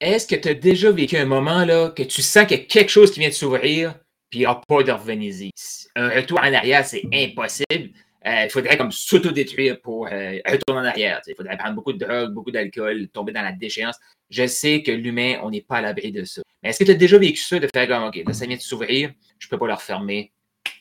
est-ce 0.00 0.26
que 0.26 0.36
tu 0.36 0.48
as 0.48 0.54
déjà 0.54 0.90
vécu 0.90 1.16
un 1.16 1.24
moment 1.24 1.64
là, 1.64 1.90
que 1.90 2.02
tu 2.02 2.22
sens 2.22 2.46
qu'il 2.46 2.58
y 2.58 2.60
a 2.60 2.64
quelque 2.64 2.90
chose 2.90 3.10
qui 3.10 3.20
vient 3.20 3.28
de 3.28 3.34
s'ouvrir, 3.34 3.94
puis 4.30 4.40
il 4.40 4.42
n'y 4.42 4.46
a 4.46 4.54
pas 4.54 4.82
de 4.82 4.92
revenir 4.92 5.52
Un 5.96 6.08
retour 6.10 6.38
en 6.38 6.52
arrière, 6.52 6.84
c'est 6.84 7.04
impossible. 7.12 7.90
Euh, 8.26 8.44
il 8.44 8.50
faudrait 8.50 8.76
comme 8.76 8.92
s'auto-détruire 8.92 9.80
pour 9.80 10.06
euh, 10.06 10.38
retourner 10.46 10.80
en 10.80 10.84
arrière. 10.84 11.20
Il 11.26 11.34
faudrait 11.34 11.56
prendre 11.56 11.74
beaucoup 11.74 11.92
de 11.92 12.04
drogue, 12.04 12.32
beaucoup 12.32 12.50
d'alcool, 12.50 13.08
tomber 13.08 13.32
dans 13.32 13.42
la 13.42 13.52
déchéance. 13.52 13.96
Je 14.28 14.46
sais 14.46 14.82
que 14.82 14.90
l'humain, 14.90 15.38
on 15.42 15.50
n'est 15.50 15.62
pas 15.62 15.76
à 15.76 15.80
l'abri 15.80 16.12
de 16.12 16.24
ça. 16.24 16.42
Mais 16.62 16.70
est-ce 16.70 16.80
que 16.80 16.84
tu 16.84 16.90
as 16.90 16.94
déjà 16.94 17.16
vécu 17.16 17.40
ça 17.40 17.58
de 17.58 17.68
faire 17.72 17.88
comme, 17.88 18.04
OK, 18.04 18.16
là, 18.26 18.32
ça 18.32 18.46
vient 18.46 18.56
de 18.56 18.60
s'ouvrir, 18.60 19.12
je 19.38 19.46
ne 19.46 19.50
peux 19.50 19.58
pas 19.58 19.68
le 19.68 19.74
refermer, 19.74 20.32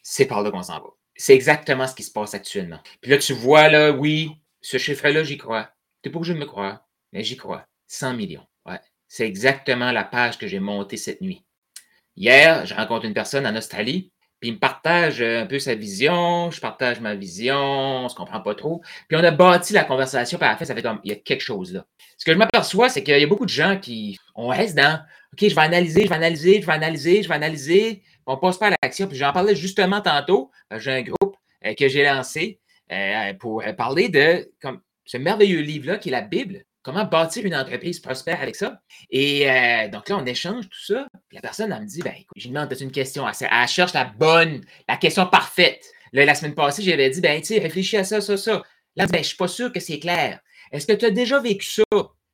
c'est 0.02 0.26
par 0.26 0.42
là 0.42 0.52
qu'on 0.52 0.64
s'en 0.64 0.80
va. 0.80 0.90
C'est 1.16 1.34
exactement 1.34 1.88
ce 1.88 1.96
qui 1.96 2.04
se 2.04 2.12
passe 2.12 2.34
actuellement. 2.34 2.80
Puis 3.02 3.12
là, 3.12 3.18
tu 3.18 3.34
vois, 3.34 3.70
là, 3.70 3.92
oui, 3.92 4.32
ce 4.62 4.78
chiffre-là, 4.78 5.24
j'y 5.24 5.38
crois. 5.38 5.70
Tu 6.02 6.10
n'es 6.10 6.14
pas 6.14 6.18
obligé 6.18 6.34
de 6.34 6.40
me 6.40 6.46
croire, 6.46 6.86
mais 7.14 7.24
j'y 7.24 7.38
crois. 7.38 7.66
100 7.88 8.16
millions. 8.16 8.46
C'est 9.08 9.26
exactement 9.26 9.92
la 9.92 10.04
page 10.04 10.38
que 10.38 10.48
j'ai 10.48 10.60
montée 10.60 10.98
cette 10.98 11.22
nuit. 11.22 11.44
Hier, 12.16 12.66
je 12.66 12.74
rencontre 12.74 13.06
une 13.06 13.14
personne 13.14 13.46
en 13.46 13.56
Australie, 13.56 14.12
puis 14.40 14.50
il 14.50 14.54
me 14.54 14.60
partage 14.60 15.22
un 15.22 15.46
peu 15.46 15.60
sa 15.60 15.76
vision, 15.76 16.52
je 16.52 16.60
partage 16.60 17.00
ma 17.00 17.16
vision, 17.16 17.56
on 17.56 18.04
ne 18.04 18.10
se 18.10 18.16
comprend 18.16 18.42
pas 18.42 18.54
trop. 18.54 18.82
Puis 19.08 19.18
on 19.18 19.24
a 19.24 19.32
bâti 19.32 19.74
la 19.74 19.84
conversation, 19.84 20.40
à 20.42 20.50
la 20.50 20.58
fin, 20.58 20.66
ça 20.66 20.76
fait 20.76 20.82
comme, 20.82 21.00
il 21.04 21.10
y 21.10 21.14
a 21.14 21.16
quelque 21.16 21.42
chose 21.42 21.74
là. 21.74 21.86
Ce 22.18 22.26
que 22.26 22.34
je 22.34 22.38
m'aperçois, 22.38 22.90
c'est 22.90 23.04
qu'il 23.04 23.18
y 23.18 23.24
a 23.24 23.28
beaucoup 23.28 23.46
de 23.46 23.52
gens 23.52 23.80
qui, 23.80 24.20
on 24.36 24.48
reste 24.48 24.76
dans, 24.76 25.00
OK, 25.34 25.48
je 25.48 25.56
vais 25.56 25.62
analyser, 25.62 26.04
je 26.04 26.10
vais 26.10 26.16
analyser, 26.16 26.62
je 26.62 26.68
vais 26.68 26.74
analyser, 26.74 27.24
je 27.24 27.28
vais 27.28 27.36
analyser, 27.36 28.04
on 28.26 28.38
passe 28.38 28.58
pas 28.58 28.68
à 28.68 28.74
l'action. 28.82 29.08
Puis 29.08 29.18
j'en 29.18 29.32
parlais 29.32 29.56
justement 29.56 30.02
tantôt, 30.02 30.52
j'ai 30.78 30.92
un 30.92 31.02
groupe 31.02 31.36
euh, 31.66 31.74
que 31.74 31.88
j'ai 31.88 32.04
lancé 32.04 32.60
euh, 32.92 33.34
pour 33.36 33.64
parler 33.78 34.10
de 34.10 34.52
comme, 34.62 34.82
ce 35.06 35.18
merveilleux 35.18 35.62
livre-là 35.62 35.98
qui 35.98 36.10
est 36.10 36.12
la 36.12 36.22
Bible. 36.22 36.64
Comment 36.84 37.06
bâtir 37.06 37.46
une 37.46 37.56
entreprise 37.56 38.00
prospère 38.00 38.42
avec 38.42 38.56
ça? 38.56 38.82
Et 39.10 39.50
euh, 39.50 39.90
donc 39.90 40.08
là, 40.10 40.18
on 40.18 40.26
échange 40.26 40.70
tout 40.70 40.86
ça. 40.86 41.08
Puis 41.28 41.36
la 41.36 41.42
personne, 41.42 41.72
elle 41.72 41.82
me 41.82 41.88
dit, 41.88 42.02
ben 42.02 42.14
écoute, 42.14 42.38
je 42.38 42.44
lui 42.44 42.54
demande 42.54 42.74
une 42.80 42.92
question. 42.92 43.26
Elle, 43.28 43.68
cherche 43.68 43.94
la 43.94 44.06
bonne, 44.06 44.62
la 44.88 44.98
question 44.98 45.26
parfaite. 45.26 45.84
Là, 46.14 46.24
la 46.24 46.36
semaine 46.36 46.56
passée, 46.56 46.84
j'avais 46.84 47.10
dit, 47.10 47.20
ben 47.20 47.42
tu 47.42 47.48
sais, 47.48 47.60
réfléchis 47.60 47.98
à 47.98 48.04
ça, 48.04 48.22
ça, 48.22 48.38
ça. 48.38 48.64
Là, 48.96 49.06
ben, 49.06 49.16
je 49.16 49.20
ne 49.20 49.24
suis 49.24 49.38
pas 49.38 49.48
sûr 49.48 49.72
que 49.72 49.80
c'est 49.80 50.00
clair. 50.00 50.40
Est-ce 50.72 50.88
que 50.88 50.94
tu 50.94 51.06
as 51.06 51.12
déjà 51.12 51.40
vécu 51.40 51.66
ça? 51.66 51.84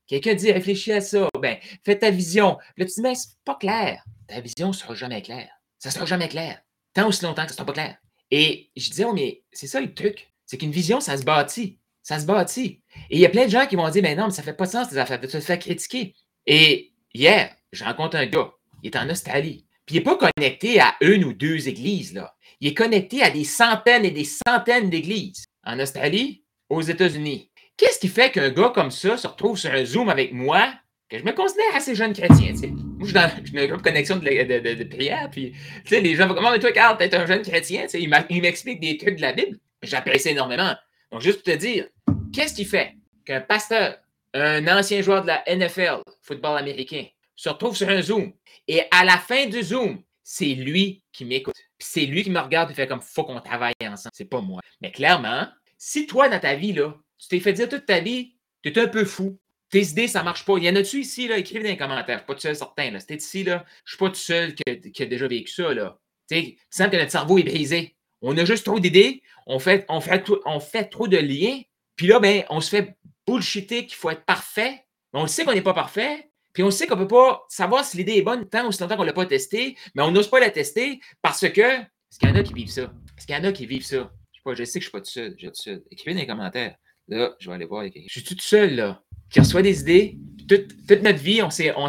Quelqu'un 0.07 0.33
dit, 0.33 0.51
réfléchis 0.51 0.91
à 0.91 1.01
ça. 1.01 1.27
Ben, 1.41 1.57
fais 1.83 1.97
ta 1.97 2.11
vision. 2.11 2.57
Là, 2.77 2.85
tu 2.85 2.93
dis, 2.93 3.01
mais 3.01 3.15
c'est 3.15 3.35
pas 3.43 3.55
clair. 3.55 4.03
Ta 4.27 4.39
vision 4.39 4.67
ne 4.67 4.73
sera 4.73 4.95
jamais 4.95 5.21
claire. 5.21 5.49
Ça 5.79 5.89
ne 5.89 5.93
sera 5.93 6.05
jamais 6.05 6.29
clair. 6.29 6.61
Tant 6.93 7.07
aussi 7.07 7.23
longtemps 7.23 7.43
que 7.43 7.49
ça 7.49 7.55
ne 7.55 7.57
sera 7.57 7.65
pas 7.65 7.73
clair. 7.73 7.97
Et 8.31 8.71
je 8.75 8.89
disais, 8.89 9.05
oh, 9.05 9.13
mais 9.13 9.43
c'est 9.51 9.67
ça 9.67 9.81
le 9.81 9.93
truc. 9.93 10.31
C'est 10.45 10.57
qu'une 10.57 10.71
vision, 10.71 10.99
ça 10.99 11.17
se 11.17 11.23
bâtit. 11.23 11.79
Ça 12.03 12.19
se 12.19 12.25
bâtit. 12.25 12.81
Et 13.09 13.15
il 13.15 13.19
y 13.19 13.25
a 13.25 13.29
plein 13.29 13.45
de 13.45 13.49
gens 13.49 13.65
qui 13.65 13.77
vont 13.77 13.89
dire, 13.89 14.03
mais 14.03 14.15
non, 14.15 14.25
mais 14.25 14.31
ça 14.31 14.41
ne 14.41 14.45
fait 14.45 14.53
pas 14.53 14.65
de 14.65 14.71
sens, 14.71 14.89
tes 14.89 14.97
affaires, 14.97 15.19
de 15.19 15.27
te 15.27 15.39
faire 15.39 15.57
critiquer. 15.57 16.13
Et 16.45 16.91
hier, 17.13 17.55
je 17.71 17.83
rencontre 17.83 18.17
un 18.17 18.25
gars, 18.25 18.51
il 18.83 18.87
est 18.87 18.97
en 18.97 19.09
Australie. 19.09 19.65
Puis 19.85 19.95
il 19.95 19.99
n'est 19.99 20.03
pas 20.03 20.17
connecté 20.17 20.79
à 20.79 20.95
une 21.01 21.23
ou 21.23 21.33
deux 21.33 21.67
églises, 21.67 22.13
là. 22.13 22.35
Il 22.59 22.67
est 22.69 22.73
connecté 22.73 23.21
à 23.23 23.29
des 23.29 23.43
centaines 23.43 24.05
et 24.05 24.11
des 24.11 24.25
centaines 24.25 24.89
d'églises. 24.89 25.45
En 25.65 25.79
Australie, 25.79 26.43
aux 26.69 26.81
États-Unis. 26.81 27.49
Qu'est-ce 27.77 27.99
qui 27.99 28.07
fait 28.07 28.31
qu'un 28.31 28.49
gars 28.49 28.71
comme 28.73 28.91
ça 28.91 29.17
se 29.17 29.27
retrouve 29.27 29.57
sur 29.57 29.71
un 29.71 29.83
Zoom 29.83 30.09
avec 30.09 30.33
moi, 30.33 30.73
que 31.09 31.17
je 31.17 31.23
me 31.23 31.31
considère 31.31 31.75
assez 31.75 31.95
jeune 31.95 32.13
chrétien, 32.13 32.53
tu 32.53 32.57
sais? 32.57 32.67
Moi, 32.67 32.99
je 33.01 33.05
suis 33.05 33.13
dans, 33.13 33.29
une 33.61 33.67
groupe 33.67 33.81
de 33.81 33.89
connexion 33.89 34.17
de, 34.17 34.21
de, 34.21 34.75
de, 34.75 34.83
prière, 34.83 35.29
puis, 35.31 35.51
tu 35.51 35.89
sais, 35.89 36.01
les 36.01 36.15
gens 36.15 36.27
vont 36.27 36.35
comment, 36.35 36.57
toi, 36.57 36.71
Carl, 36.71 36.97
t'es 36.97 37.13
un 37.15 37.25
jeune 37.25 37.41
chrétien, 37.41 37.83
tu 37.83 37.89
sais, 37.89 38.01
il 38.01 38.41
m'explique 38.41 38.79
des 38.79 38.97
trucs 38.97 39.17
de 39.17 39.21
la 39.21 39.33
Bible. 39.33 39.57
J'apprécie 39.81 40.29
énormément. 40.29 40.73
Donc, 41.13 41.21
juste 41.21 41.43
pour 41.43 41.53
te 41.53 41.57
dire, 41.59 41.87
qu'est-ce 42.33 42.55
qui 42.55 42.65
fait 42.65 42.95
qu'un 43.23 43.39
pasteur, 43.39 43.99
un 44.33 44.67
ancien 44.67 45.03
joueur 45.03 45.21
de 45.21 45.27
la 45.27 45.43
NFL, 45.47 46.01
football 46.23 46.57
américain, 46.57 47.05
se 47.35 47.49
retrouve 47.49 47.77
sur 47.77 47.87
un 47.87 48.01
Zoom 48.01 48.33
et 48.67 48.81
à 48.89 49.05
la 49.05 49.19
fin 49.19 49.45
du 49.45 49.61
Zoom, 49.61 50.01
c'est 50.23 50.55
lui 50.55 51.03
qui 51.11 51.25
m'écoute. 51.25 51.53
c'est 51.77 52.07
lui 52.07 52.23
qui 52.23 52.31
me 52.31 52.39
regarde 52.39 52.71
et 52.71 52.73
fait 52.73 52.87
comme 52.87 53.01
faut 53.01 53.25
qu'on 53.25 53.39
travaille 53.41 53.75
ensemble. 53.83 54.13
C'est 54.15 54.25
pas 54.25 54.41
moi. 54.41 54.61
Mais 54.81 54.91
clairement, 54.91 55.47
si 55.77 56.07
toi, 56.07 56.29
dans 56.29 56.39
ta 56.39 56.55
vie, 56.55 56.73
là, 56.73 56.95
tu 57.19 57.27
t'es 57.27 57.39
fait 57.39 57.53
dire 57.53 57.69
toute 57.69 57.85
ta 57.85 57.99
vie, 57.99 58.35
tu 58.63 58.71
es 58.71 58.79
un 58.79 58.87
peu 58.87 59.05
fou, 59.05 59.37
tes 59.69 59.83
idées, 59.83 60.07
ça 60.07 60.23
marche 60.23 60.45
pas. 60.45 60.57
Il 60.57 60.63
y 60.63 60.69
en 60.69 60.75
a-tu 60.75 61.01
ici, 61.01 61.27
là? 61.27 61.37
Écrivez 61.37 61.61
dans 61.61 61.69
les 61.69 61.77
commentaires. 61.77 62.17
Je 62.17 62.21
suis 62.21 62.25
pas 62.25 62.33
tout 62.33 62.41
seul 62.41 62.55
certain. 62.55 62.89
Là. 62.89 62.99
Si 62.99 63.13
ici, 63.13 63.43
là, 63.43 63.65
je 63.85 63.91
suis 63.91 63.99
pas 63.99 64.09
tout 64.09 64.15
seul 64.15 64.55
qui 64.55 64.63
a, 65.03 65.05
déjà 65.05 65.27
vécu 65.27 65.51
ça. 65.51 65.73
Là. 65.75 65.99
Tu 66.27 66.57
sais, 66.71 66.89
que 66.89 66.95
notre 66.97 67.11
cerveau 67.11 67.37
est 67.37 67.43
brisé. 67.43 67.95
On 68.23 68.37
a 68.37 68.45
juste 68.45 68.65
trop 68.65 68.79
d'idées, 68.79 69.21
on 69.45 69.59
fait, 69.59 69.85
on, 69.89 69.99
fait 70.01 70.23
on 70.45 70.59
fait 70.59 70.85
trop 70.85 71.07
de 71.07 71.17
liens, 71.17 71.61
puis 71.95 72.07
là, 72.07 72.19
ben, 72.19 72.43
on 72.49 72.61
se 72.61 72.69
fait 72.69 72.95
bullshitter 73.27 73.85
qu'il 73.85 73.95
faut 73.95 74.09
être 74.09 74.25
parfait. 74.25 74.85
On 75.13 75.27
sait 75.27 75.45
qu'on 75.45 75.53
n'est 75.53 75.61
pas 75.61 75.73
parfait, 75.73 76.29
puis 76.53 76.63
on 76.63 76.71
sait 76.71 76.87
qu'on 76.87 76.95
ne 76.95 77.01
peut 77.01 77.09
pas 77.09 77.45
savoir 77.49 77.83
si 77.83 77.97
l'idée 77.97 78.13
est 78.13 78.21
bonne 78.21 78.47
tant 78.47 78.67
aussi 78.67 78.81
longtemps 78.81 78.95
qu'on 78.95 79.03
ne 79.03 79.07
l'a 79.07 79.13
pas 79.13 79.25
testée, 79.25 79.77
mais 79.93 80.01
on 80.03 80.11
n'ose 80.11 80.29
pas 80.29 80.39
la 80.39 80.49
tester 80.49 80.99
parce 81.21 81.47
que. 81.49 81.61
Est-ce 81.61 82.19
qu'il 82.19 82.29
y 82.29 82.31
en 82.31 82.35
a 82.35 82.43
qui 82.43 82.53
vivent 82.53 82.69
ça? 82.69 82.93
Est-ce 83.17 83.25
qu'il 83.27 83.35
y 83.35 83.37
en 83.37 83.43
a 83.43 83.51
qui 83.51 83.65
vivent 83.65 83.85
ça? 83.85 84.11
Je 84.31 84.37
sais 84.37 84.41
pas, 84.43 84.53
je 84.53 84.63
sais 84.63 84.79
que 84.79 84.85
je 84.85 84.89
ne 84.89 84.89
suis 84.89 84.91
pas 84.91 85.01
tout 85.01 85.11
seul. 85.11 85.33
Je 85.37 85.39
suis 85.39 85.47
tout 85.47 85.61
seul. 85.61 85.83
Écrivez 85.91 86.13
dans 86.13 86.21
les 86.21 86.27
commentaires. 86.27 86.75
Là, 87.09 87.35
je 87.39 87.49
vais 87.49 87.55
aller 87.55 87.65
voir. 87.65 87.85
Je 87.85 88.07
suis 88.07 88.23
tout 88.23 88.39
seul, 88.39 88.75
là, 88.75 89.03
qui 89.33 89.39
reçoit 89.39 89.61
des 89.61 89.81
idées. 89.81 90.17
Toute, 90.47 91.01
notre 91.01 91.19
vie, 91.19 91.41
on, 91.41 91.49
on, 91.77 91.87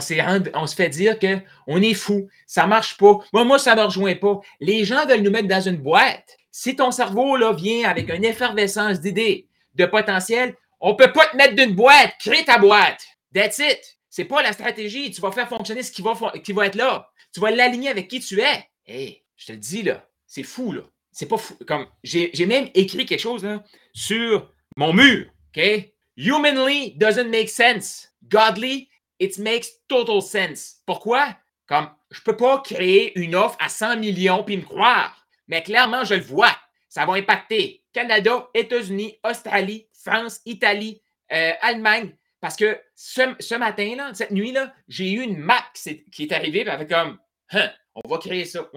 on 0.54 0.66
se 0.66 0.74
fait 0.74 0.88
dire 0.88 1.18
qu'on 1.18 1.82
est 1.82 1.94
fou, 1.94 2.28
ça 2.46 2.64
ne 2.64 2.68
marche 2.68 2.96
pas. 2.96 3.18
Moi, 3.32 3.44
moi, 3.44 3.58
ça 3.58 3.74
ne 3.74 3.80
me 3.80 3.86
rejoint 3.86 4.14
pas. 4.14 4.40
Les 4.60 4.84
gens 4.84 5.06
veulent 5.06 5.20
nous 5.20 5.30
mettre 5.30 5.48
dans 5.48 5.60
une 5.60 5.76
boîte. 5.76 6.36
Si 6.50 6.74
ton 6.74 6.90
cerveau 6.90 7.36
là, 7.36 7.52
vient 7.52 7.88
avec 7.88 8.08
une 8.08 8.24
effervescence 8.24 9.00
d'idées, 9.00 9.48
de 9.74 9.86
potentiel, 9.86 10.54
on 10.80 10.92
ne 10.92 10.96
peut 10.96 11.12
pas 11.12 11.26
te 11.26 11.36
mettre 11.36 11.54
d'une 11.54 11.74
boîte. 11.74 12.14
Crée 12.20 12.44
ta 12.44 12.58
boîte. 12.58 13.04
That's 13.34 13.58
it. 13.58 13.98
C'est 14.08 14.24
pas 14.24 14.42
la 14.42 14.52
stratégie. 14.52 15.10
Tu 15.10 15.20
vas 15.20 15.32
faire 15.32 15.48
fonctionner 15.48 15.82
ce 15.82 15.90
qui 15.90 16.00
va, 16.00 16.14
qui 16.42 16.52
va 16.52 16.66
être 16.66 16.76
là. 16.76 17.10
Tu 17.32 17.40
vas 17.40 17.50
l'aligner 17.50 17.90
avec 17.90 18.08
qui 18.08 18.20
tu 18.20 18.40
es. 18.40 18.68
Hé, 18.86 19.24
je 19.36 19.46
te 19.46 19.52
le 19.52 19.58
dis, 19.58 19.82
là, 19.82 20.08
c'est 20.26 20.44
fou, 20.44 20.72
là. 20.72 20.82
C'est 21.10 21.26
pas 21.26 21.36
fou. 21.36 21.56
Comme 21.66 21.86
j'ai 22.02 22.46
même 22.46 22.68
écrit 22.74 23.04
quelque 23.04 23.20
chose 23.20 23.44
là, 23.44 23.62
sur 23.92 24.50
mon 24.76 24.92
mur. 24.92 25.26
OK? 25.56 25.93
Humanly 26.16 26.94
doesn't 26.96 27.30
make 27.30 27.48
sense. 27.48 28.08
Godly, 28.28 28.88
it 29.18 29.38
makes 29.38 29.68
total 29.88 30.22
sense. 30.22 30.80
Pourquoi? 30.86 31.36
Comme 31.66 31.88
je 32.10 32.20
peux 32.20 32.36
pas 32.36 32.58
créer 32.60 33.18
une 33.18 33.34
offre 33.34 33.56
à 33.60 33.68
100 33.68 33.96
millions 33.96 34.44
puis 34.44 34.56
me 34.56 34.62
croire. 34.62 35.26
Mais 35.48 35.62
clairement, 35.62 36.04
je 36.04 36.14
le 36.14 36.22
vois. 36.22 36.56
Ça 36.88 37.04
va 37.04 37.14
impacter 37.14 37.82
Canada, 37.92 38.48
États-Unis, 38.54 39.18
Australie, 39.24 39.88
France, 39.92 40.40
Italie, 40.44 41.02
euh, 41.32 41.52
Allemagne. 41.60 42.14
Parce 42.40 42.56
que 42.56 42.80
ce, 42.94 43.56
matin, 43.56 43.94
là, 43.96 44.12
cette 44.14 44.30
nuit-là, 44.30 44.72
j'ai 44.86 45.12
eu 45.12 45.22
une 45.22 45.38
map 45.38 45.64
qui 45.74 46.24
est, 46.24 46.32
arrivée 46.32 46.68
avec 46.68 46.88
comme 46.90 47.18
hein, 47.52 47.70
on 47.94 48.08
va 48.08 48.18
créer 48.18 48.44
ça. 48.44 48.70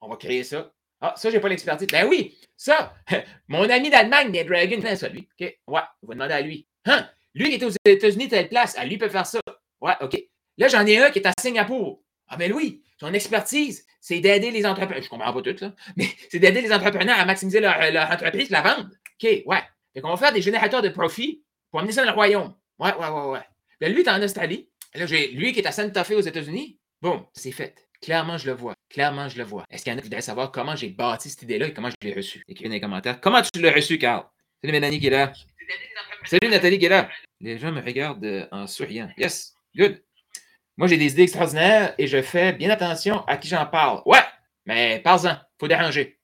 On 0.00 0.08
va 0.08 0.16
créer 0.16 0.42
ça. 0.42 0.72
Ah, 1.06 1.12
ça, 1.18 1.28
j'ai 1.28 1.38
pas 1.38 1.50
l'expertise. 1.50 1.86
Ben 1.88 2.06
oui, 2.08 2.34
ça, 2.56 2.94
mon 3.48 3.68
ami 3.68 3.90
d'Allemagne, 3.90 4.32
des 4.32 4.42
Dragon, 4.42 4.80
ça, 4.96 5.06
lui. 5.10 5.28
OK, 5.38 5.40
ouais, 5.40 5.80
on 6.02 6.06
va 6.06 6.14
demander 6.14 6.32
à 6.32 6.40
lui. 6.40 6.66
Hein, 6.86 7.06
lui 7.34 7.50
qui 7.50 7.56
est 7.56 7.64
aux 7.64 7.70
États-Unis, 7.84 8.28
telle 8.28 8.48
place, 8.48 8.74
à 8.78 8.86
lui 8.86 8.96
peut 8.96 9.10
faire 9.10 9.26
ça. 9.26 9.38
Ouais, 9.82 9.92
OK. 10.00 10.18
Là, 10.56 10.68
j'en 10.68 10.86
ai 10.86 10.96
un 10.96 11.10
qui 11.10 11.18
est 11.18 11.26
à 11.26 11.32
Singapour. 11.38 12.02
Ah, 12.28 12.38
ben 12.38 12.50
oui, 12.54 12.82
son 12.98 13.12
expertise, 13.12 13.84
c'est 14.00 14.20
d'aider 14.20 14.50
les 14.50 14.64
entrepreneurs. 14.64 15.02
Je 15.02 15.10
comprends 15.10 15.30
pas 15.30 15.42
tout, 15.42 15.58
ça, 15.58 15.74
mais 15.96 16.06
c'est 16.30 16.38
d'aider 16.38 16.62
les 16.62 16.72
entrepreneurs 16.72 17.18
à 17.18 17.26
maximiser 17.26 17.60
leur, 17.60 17.76
entreprise, 18.10 18.48
la 18.48 18.62
vendre. 18.62 18.88
OK, 19.22 19.42
ouais. 19.44 19.62
Fait 19.92 20.00
qu'on 20.00 20.08
va 20.08 20.16
faire 20.16 20.32
des 20.32 20.40
générateurs 20.40 20.80
de 20.80 20.88
profit 20.88 21.44
pour 21.70 21.80
amener 21.80 21.92
ça 21.92 22.00
dans 22.00 22.12
le 22.12 22.14
royaume. 22.14 22.54
Ouais, 22.78 22.94
ouais, 22.94 23.08
ouais, 23.08 23.30
ouais. 23.30 23.42
Là, 23.80 23.88
lui, 23.90 24.00
est 24.00 24.08
en 24.08 24.22
Australie. 24.22 24.70
Là, 24.94 25.04
j'ai 25.04 25.28
lui 25.32 25.52
qui 25.52 25.60
est 25.60 25.66
à 25.66 25.72
Santa 25.72 26.02
Fe 26.02 26.12
aux 26.12 26.20
États-Unis. 26.22 26.78
Bon, 27.02 27.26
c'est 27.34 27.52
fait. 27.52 27.74
Clairement, 28.00 28.38
je 28.38 28.46
le 28.46 28.52
vois. 28.52 28.74
Clairement, 28.90 29.28
je 29.28 29.38
le 29.38 29.44
vois. 29.44 29.64
Est-ce 29.70 29.84
qu'il 29.84 29.92
y 29.92 29.94
en 29.94 29.98
a 29.98 30.00
qui 30.00 30.08
voudraient 30.08 30.20
savoir 30.20 30.52
comment 30.52 30.76
j'ai 30.76 30.88
bâti 30.88 31.30
cette 31.30 31.42
idée-là 31.42 31.68
et 31.68 31.72
comment 31.72 31.90
je 31.90 31.96
l'ai 32.02 32.14
reçue? 32.14 32.44
Écrivez 32.48 32.68
dans 32.68 32.74
les 32.74 32.80
commentaires. 32.80 33.20
Comment 33.20 33.42
tu 33.42 33.60
l'as 33.60 33.72
reçu, 33.72 33.98
Carl? 33.98 34.24
Salut 34.60 34.72
Mélanie 34.72 35.00
qui 35.00 35.06
est 35.06 35.10
là. 35.10 35.32
Salut 36.24 36.48
Nathalie 36.48 36.78
qui 36.78 36.86
est 36.86 36.90
là. 36.90 37.08
Les 37.40 37.58
gens 37.58 37.72
me 37.72 37.82
regardent 37.82 38.24
euh, 38.24 38.46
en 38.50 38.66
souriant. 38.66 39.10
Yes, 39.18 39.54
good. 39.76 40.02
Moi, 40.76 40.88
j'ai 40.88 40.96
des 40.96 41.12
idées 41.12 41.22
extraordinaires 41.22 41.94
et 41.98 42.06
je 42.06 42.20
fais 42.22 42.52
bien 42.52 42.70
attention 42.70 43.24
à 43.26 43.36
qui 43.36 43.48
j'en 43.48 43.66
parle. 43.66 44.02
Ouais, 44.06 44.24
mais 44.66 45.00
parle-en, 45.00 45.36
faut 45.60 45.68
déranger. 45.68 46.18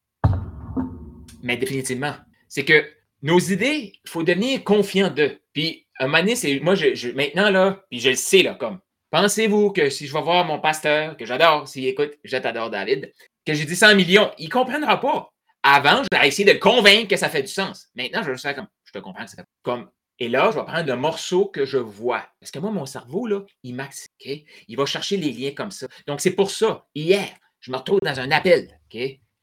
Mais 1.43 1.57
définitivement, 1.57 2.15
c'est 2.49 2.65
que 2.65 2.91
nos 3.23 3.39
idées, 3.39 3.93
il 4.03 4.09
faut 4.09 4.23
devenir 4.23 4.65
confiant 4.65 5.11
d'eux. 5.11 5.39
Puis, 5.53 5.87
un 5.99 6.07
moment 6.07 6.19
donné, 6.19 6.37
c'est 6.37 6.59
moi, 6.61 6.75
je, 6.75 7.13
maintenant, 7.13 7.51
là, 7.51 7.85
puis 7.91 8.01
je 8.01 8.11
le 8.11 8.17
sais, 8.17 8.43
là, 8.43 8.55
comme, 8.55 8.81
pensez-vous 9.11 9.73
que 9.73 9.91
si 9.91 10.07
je 10.07 10.13
vais 10.13 10.23
voir 10.23 10.45
mon 10.45 10.61
pasteur, 10.61 11.17
que 11.17 11.27
j'adore, 11.27 11.69
s'il 11.69 11.87
écoute, 11.87 12.13
je 12.25 12.37
t'adore, 12.37 12.71
David, 12.71 13.13
que 13.45 13.55
j'ai 13.55 13.65
dit 13.65 13.77
100 13.77 13.95
millions, 13.95 14.31
il 14.39 14.47
ne 14.47 14.51
comprendra 14.51 15.01
pas. 15.01 15.31
Avant, 15.63 16.03
je 16.03 16.19
vais 16.19 16.27
essayer 16.27 16.47
de 16.47 16.53
le 16.53 16.59
convaincre 16.59 17.09
que 17.09 17.17
ça 17.17 17.29
fait 17.29 17.43
du 17.43 17.49
sens. 17.49 17.89
Maintenant, 17.95 18.23
je 18.23 18.31
vais 18.31 18.39
faire 18.39 18.55
comme, 18.55 18.69
je 18.85 18.93
te 18.93 18.99
comprends 18.99 19.25
que 19.25 19.31
ça 19.31 19.37
fait 19.37 19.49
comme 19.63 19.91
et 20.21 20.29
là, 20.29 20.51
je 20.53 20.59
vais 20.59 20.65
prendre 20.65 20.87
le 20.87 20.97
morceau 20.97 21.47
que 21.47 21.65
je 21.65 21.79
vois. 21.79 22.29
Parce 22.39 22.51
que 22.51 22.59
moi, 22.59 22.71
mon 22.71 22.85
cerveau, 22.85 23.27
là, 23.27 23.41
il 23.63 23.75
max, 23.75 24.07
Il 24.23 24.77
va 24.77 24.85
chercher 24.85 25.17
les 25.17 25.33
liens 25.33 25.53
comme 25.53 25.71
ça. 25.71 25.87
Donc, 26.07 26.21
c'est 26.21 26.33
pour 26.33 26.51
ça, 26.51 26.87
hier, 26.95 27.27
je 27.59 27.73
me 27.73 27.79
retrouve 27.79 28.01
dans 28.03 28.21
un 28.21 28.31
appel. 28.31 28.79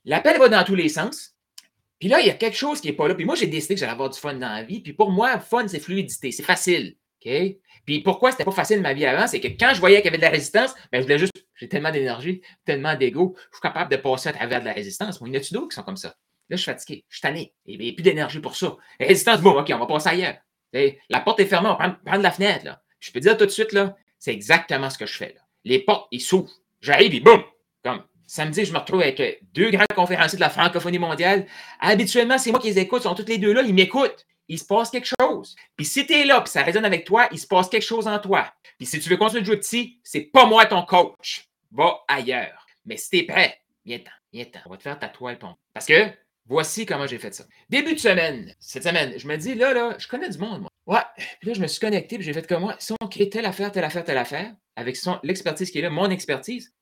L'appel 0.05 0.37
va 0.37 0.49
dans 0.49 0.63
tous 0.63 0.75
les 0.75 0.87
sens. 0.87 1.33
Puis 1.99 2.09
là, 2.09 2.19
il 2.21 2.27
y 2.27 2.29
a 2.29 2.35
quelque 2.35 2.55
chose 2.55 2.79
qui 2.79 2.87
n'est 2.87 2.93
pas 2.93 3.07
là. 3.07 3.15
Puis 3.15 3.25
moi, 3.25 3.33
j'ai 3.33 3.47
décidé 3.47 3.73
que 3.73 3.79
j'allais 3.79 3.91
avoir 3.91 4.11
du 4.11 4.19
fun 4.19 4.35
dans 4.35 4.53
la 4.53 4.63
vie. 4.63 4.81
Puis 4.81 4.93
pour 4.93 5.09
moi, 5.09 5.39
fun, 5.39 5.67
c'est 5.67 5.79
fluidité. 5.79 6.31
C'est 6.31 6.43
facile. 6.43 6.95
OK? 7.27 7.57
Puis 7.85 8.01
pourquoi 8.01 8.31
c'était 8.31 8.44
pas 8.44 8.51
facile 8.51 8.81
ma 8.81 8.94
vie 8.94 9.06
avant, 9.06 9.27
c'est 9.27 9.39
que 9.39 9.47
quand 9.47 9.74
je 9.74 9.79
voyais 9.79 9.97
qu'il 9.97 10.06
y 10.06 10.07
avait 10.09 10.18
de 10.18 10.24
la 10.24 10.29
résistance, 10.29 10.75
ben, 10.91 11.00
je 11.00 11.03
voulais 11.03 11.18
juste, 11.18 11.33
j'ai 11.56 11.69
tellement 11.69 11.91
d'énergie, 11.91 12.41
tellement 12.65 12.95
d'ego, 12.95 13.35
je 13.51 13.57
suis 13.57 13.62
capable 13.62 13.89
de 13.89 13.97
passer 13.97 14.29
à 14.29 14.33
travers 14.33 14.59
de 14.59 14.65
la 14.65 14.74
résistance. 14.74 15.19
Il 15.21 15.27
y 15.27 15.31
en 15.31 15.39
a-tu 15.39 15.53
d'autres 15.53 15.69
qui 15.69 15.75
sont 15.75 15.83
comme 15.83 15.97
ça? 15.97 16.09
Là, 16.50 16.56
je 16.56 16.62
suis 16.62 16.71
fatigué, 16.71 17.06
je 17.07 17.15
suis 17.15 17.21
tanné, 17.21 17.53
il 17.65 17.79
n'y 17.79 17.89
a 17.89 17.94
plus 17.94 18.03
d'énergie 18.03 18.39
pour 18.39 18.56
ça. 18.56 18.75
Résistance, 19.00 19.41
bon, 19.41 19.57
OK, 19.57 19.71
on 19.74 19.79
va 19.79 19.85
passer 19.85 20.09
ailleurs. 20.09 20.35
la 21.09 21.19
porte 21.21 21.39
est 21.39 21.45
fermée, 21.45 21.69
on 21.69 21.75
va 21.75 21.97
prendre, 22.06 22.24
la 22.24 22.31
fenêtre. 22.31 22.65
Là. 22.65 22.81
Je 23.00 23.12
peux 23.12 23.19
dire 23.19 23.38
tout 23.38 23.45
de 23.45 23.51
suite, 23.51 23.71
là, 23.71 23.95
c'est 24.19 24.33
exactement 24.33 24.89
ce 24.89 24.97
que 24.97 25.06
je 25.06 25.15
fais. 25.15 25.33
Là. 25.33 25.41
Les 25.63 25.80
portes, 25.80 26.07
ils 26.12 26.21
s'ouvrent. 26.21 26.51
J'arrive 26.81 27.13
et 27.15 27.19
boum! 27.19 27.41
Comme 27.83 28.03
samedi, 28.27 28.65
je 28.65 28.73
me 28.73 28.77
retrouve 28.77 29.01
avec 29.01 29.19
euh, 29.19 29.31
deux 29.53 29.71
grands 29.71 29.85
conférenciers 29.95 30.38
de 30.38 30.41
la 30.41 30.50
francophonie 30.50 31.00
mondiale. 31.00 31.45
Habituellement, 31.80 32.38
c'est 32.38 32.51
moi 32.51 32.59
qui 32.59 32.68
les 32.68 32.80
écoute, 32.80 33.01
ils 33.01 33.07
sont 33.07 33.15
tous 33.15 33.25
les 33.27 33.38
deux 33.38 33.53
là, 33.53 33.62
ils 33.62 33.73
m'écoutent 33.73 34.25
il 34.47 34.59
se 34.59 34.65
passe 34.65 34.89
quelque 34.89 35.09
chose. 35.19 35.55
Puis 35.75 35.85
si 35.85 36.05
tu 36.05 36.13
es 36.13 36.25
là, 36.25 36.41
puis 36.41 36.51
ça 36.51 36.63
résonne 36.63 36.85
avec 36.85 37.05
toi, 37.05 37.27
il 37.31 37.39
se 37.39 37.47
passe 37.47 37.69
quelque 37.69 37.85
chose 37.85 38.07
en 38.07 38.19
toi. 38.19 38.53
Puis 38.77 38.85
si 38.85 38.99
tu 38.99 39.09
veux 39.09 39.17
continuer 39.17 39.41
de 39.41 39.45
jouer 39.45 39.57
petit, 39.57 39.99
c'est 40.03 40.21
pas 40.21 40.45
moi 40.45 40.65
ton 40.65 40.83
coach. 40.83 41.47
Va 41.71 41.99
ailleurs. 42.07 42.65
Mais 42.85 42.97
si 42.97 43.09
tu 43.09 43.17
es 43.17 43.23
prêt, 43.23 43.61
viens-t'en, 43.85 44.11
viens-t'en. 44.31 44.59
On 44.65 44.69
va 44.69 44.77
te 44.77 44.83
faire 44.83 44.99
ta 44.99 45.09
toile 45.09 45.38
ton. 45.38 45.55
Parce 45.73 45.85
que 45.85 46.09
voici 46.45 46.85
comment 46.85 47.07
j'ai 47.07 47.17
fait 47.17 47.33
ça. 47.33 47.45
Début 47.69 47.94
de 47.94 47.99
semaine, 47.99 48.53
cette 48.59 48.83
semaine, 48.83 49.17
je 49.17 49.27
me 49.27 49.35
dis, 49.35 49.55
là, 49.55 49.73
là, 49.73 49.95
je 49.97 50.07
connais 50.07 50.29
du 50.29 50.38
monde, 50.38 50.61
moi. 50.61 50.69
Ouais. 50.85 51.23
Puis 51.39 51.49
là, 51.49 51.53
je 51.53 51.61
me 51.61 51.67
suis 51.67 51.81
connecté, 51.81 52.15
puis 52.17 52.25
j'ai 52.25 52.33
fait 52.33 52.47
comme 52.47 52.61
moi. 52.61 52.75
Si 52.79 52.94
on 53.01 53.07
crée 53.07 53.29
telle 53.29 53.45
affaire, 53.45 53.71
telle 53.71 53.83
affaire, 53.83 54.05
telle 54.05 54.17
affaire, 54.17 54.53
avec 54.77 54.97
l'expertise 55.23 55.69
qui 55.69 55.79
est 55.79 55.81
là, 55.81 55.89
mon 55.89 56.09
expertise, 56.09 56.73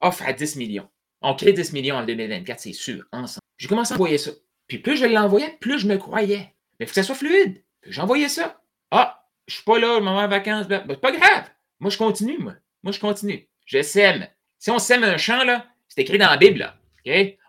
offre 0.00 0.24
à 0.26 0.34
10 0.34 0.56
millions. 0.56 0.88
On 1.22 1.34
crée 1.34 1.52
10 1.52 1.72
millions 1.72 1.96
en 1.96 2.04
2024, 2.04 2.60
c'est 2.60 2.72
sûr, 2.72 3.04
ensemble. 3.12 3.40
J'ai 3.56 3.68
commencé 3.68 3.92
à 3.92 3.96
envoyer 3.96 4.18
ça. 4.18 4.32
Puis 4.66 4.78
plus 4.78 4.96
je 4.96 5.06
l'envoyais, 5.06 5.56
plus 5.60 5.78
je 5.78 5.86
me 5.86 5.96
croyais. 5.96 6.54
Mais 6.80 6.86
il 6.86 6.88
faut 6.88 6.94
que 6.94 6.94
ça 6.94 7.02
soit 7.02 7.14
fluide. 7.14 7.62
J'ai 7.84 8.28
ça. 8.28 8.60
Ah, 8.90 9.22
je 9.46 9.54
suis 9.54 9.64
pas 9.64 9.78
là 9.78 9.98
au 9.98 10.00
moment 10.00 10.24
de 10.24 10.30
vacances. 10.30 10.66
Ben, 10.66 10.82
ben, 10.86 10.94
c'est 10.94 11.00
pas 11.00 11.12
grave. 11.12 11.50
Moi, 11.78 11.90
je 11.90 11.98
continue, 11.98 12.38
moi. 12.38 12.54
Moi, 12.82 12.92
je 12.92 12.98
continue. 12.98 13.48
Je 13.66 13.82
sème. 13.82 14.26
Si 14.58 14.70
on 14.70 14.78
sème 14.78 15.04
un 15.04 15.18
champ, 15.18 15.44
là, 15.44 15.66
c'est 15.88 16.00
écrit 16.00 16.16
dans 16.16 16.30
la 16.30 16.38
Bible, 16.38 16.58
là. 16.58 16.76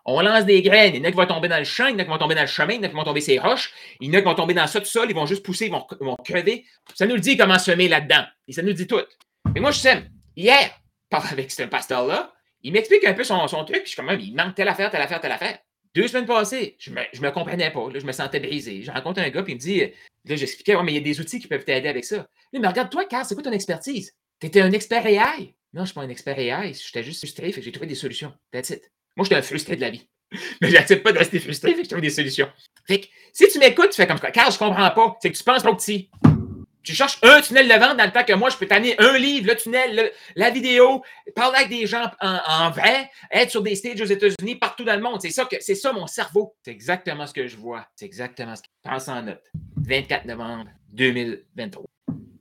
On 0.03 0.19
lance 0.21 0.45
des 0.45 0.61
graines. 0.61 0.95
Il 0.95 1.01
y 1.01 1.01
en 1.01 1.05
a 1.05 1.11
qui 1.11 1.17
vont 1.17 1.25
tomber 1.25 1.47
dans 1.47 1.59
le 1.59 1.63
champ, 1.63 1.87
il 1.87 1.93
y 1.93 1.95
en 1.95 1.99
a 1.99 2.03
qui 2.03 2.09
vont 2.09 2.17
tomber 2.17 2.35
dans 2.35 2.41
le 2.41 2.47
chemin, 2.47 2.73
il 2.73 2.77
y 2.77 2.79
en 2.79 2.83
a 2.83 2.89
qui 2.89 2.95
vont 2.95 3.03
tomber 3.03 3.21
les 3.25 3.39
roches, 3.39 3.71
il 3.99 4.07
y 4.07 4.11
en 4.11 4.13
a 4.15 4.21
qui 4.21 4.25
vont 4.25 4.35
tomber 4.35 4.53
dans 4.53 4.67
ça 4.67 4.79
tout 4.79 4.87
sol, 4.87 5.07
ils 5.09 5.15
vont 5.15 5.25
juste 5.25 5.45
pousser, 5.45 5.67
ils 5.67 5.71
vont, 5.71 6.15
crever. 6.25 6.65
Ça 6.95 7.05
nous 7.05 7.17
dit 7.17 7.37
comment 7.37 7.59
semer 7.59 7.87
là-dedans. 7.87 8.23
Et 8.47 8.53
ça 8.53 8.63
nous 8.63 8.73
dit 8.73 8.87
tout. 8.87 8.99
Mais 9.53 9.61
moi, 9.61 9.71
je 9.71 9.79
sème. 9.79 10.09
Hier, 10.35 10.71
avec 11.11 11.51
ce 11.51 11.63
pasteur-là, 11.63 12.33
il 12.63 12.73
m'explique 12.73 13.05
un 13.05 13.13
peu 13.13 13.23
son, 13.23 13.47
truc, 13.65 13.81
je 13.83 13.89
suis 13.89 13.95
quand 13.95 14.03
même, 14.03 14.19
il 14.19 14.35
manque 14.35 14.55
telle 14.55 14.67
affaire, 14.67 14.89
telle 14.89 15.01
affaire, 15.01 15.21
telle 15.21 15.31
affaire. 15.31 15.59
Deux 15.93 16.07
semaines 16.07 16.25
passées, 16.25 16.77
je 16.79 16.91
me, 16.91 17.31
comprenais 17.31 17.71
pas. 17.71 17.87
je 17.93 18.05
me 18.05 18.11
sentais 18.11 18.39
brisé. 18.39 18.81
Je 18.81 18.91
rencontre 18.91 19.19
un 19.19 19.29
gars, 19.29 19.43
puis 19.43 19.53
il 19.53 19.55
me 19.55 19.59
dit, 19.59 19.79
là, 20.25 20.35
j'expliquais, 20.35 20.81
mais 20.83 20.93
il 20.93 20.95
y 20.95 20.97
a 20.97 21.01
des 21.01 21.19
outils 21.19 21.39
qui 21.39 21.47
peuvent 21.47 21.65
t'aider 21.65 21.89
avec 21.89 22.05
ça. 22.05 22.27
mais 22.53 22.65
regarde, 22.65 22.89
toi, 22.89 23.05
Carl, 23.05 23.25
c'est 23.25 23.35
quoi 23.35 23.43
ton 23.43 23.51
expertise? 23.51 24.13
Tu 24.39 24.47
étais 24.47 24.61
un 24.61 24.71
expert 24.71 25.05
AI. 25.05 25.53
Non, 25.73 25.81
je 25.81 25.87
suis 25.87 25.95
pas 25.95 26.01
un 26.01 26.09
expert 26.09 26.39
AI. 26.39 26.73
J'étais 26.73 27.03
juste 27.03 27.19
frustré, 27.19 27.51
j'ai 27.51 27.71
trouvé 27.71 27.87
des 27.87 27.95
solutions. 27.95 28.33
That's 28.51 28.69
it. 28.69 28.89
Moi, 29.17 29.25
j'étais 29.25 29.35
un 29.35 29.41
frustré 29.41 29.75
de 29.75 29.81
la 29.81 29.89
vie. 29.89 30.07
Mais 30.61 30.69
j'accepte 30.69 31.03
pas 31.03 31.11
de 31.11 31.17
rester 31.17 31.39
frustré, 31.39 31.71
fait 31.71 31.77
que 31.77 31.83
j'ai 31.83 31.89
trouvé 31.89 32.01
des 32.01 32.09
solutions. 32.09 32.49
Fait 32.87 33.09
si 33.33 33.47
tu 33.49 33.59
m'écoutes, 33.59 33.89
tu 33.89 33.95
fais 33.95 34.07
comme 34.07 34.17
ça. 34.17 34.31
Carl, 34.31 34.51
je 34.51 34.57
comprends 34.57 34.91
pas. 34.91 35.17
C'est 35.21 35.31
que 35.31 35.37
tu 35.37 35.43
penses 35.43 35.63
trop 35.63 35.75
petit. 35.75 36.09
Tu 36.83 36.93
cherches 36.93 37.19
un 37.21 37.41
tunnel 37.41 37.67
de 37.67 37.73
vente 37.73 37.97
dans 37.97 38.05
le 38.05 38.11
temps 38.11 38.23
que 38.23 38.33
moi, 38.33 38.49
je 38.49 38.57
peux 38.57 38.65
t'amener 38.65 38.95
un 38.99 39.17
livre, 39.17 39.47
le 39.47 39.55
tunnel, 39.55 40.11
la 40.35 40.49
vidéo, 40.49 41.03
parler 41.35 41.57
avec 41.57 41.69
des 41.69 41.85
gens 41.85 42.09
en, 42.19 42.71
vrai, 42.71 43.09
être 43.31 43.51
sur 43.51 43.61
des 43.61 43.75
stages 43.75 44.01
aux 44.01 44.05
États-Unis, 44.05 44.55
partout 44.55 44.83
dans 44.83 44.95
le 44.95 45.01
monde. 45.01 45.21
C'est 45.21 45.29
ça, 45.29 45.45
que, 45.45 45.57
c'est 45.59 45.75
ça 45.75 45.93
mon 45.93 46.07
cerveau. 46.07 46.55
C'est 46.63 46.71
exactement 46.71 47.27
ce 47.27 47.33
que 47.33 47.47
je 47.47 47.55
vois. 47.55 47.87
C'est 47.95 48.05
exactement 48.05 48.55
ce 48.55 48.63
que 48.63 48.67
je 48.83 48.89
pense 48.89 49.07
en 49.07 49.21
note. 49.21 49.43
24 49.77 50.25
novembre 50.25 50.69
2023. 50.93 51.85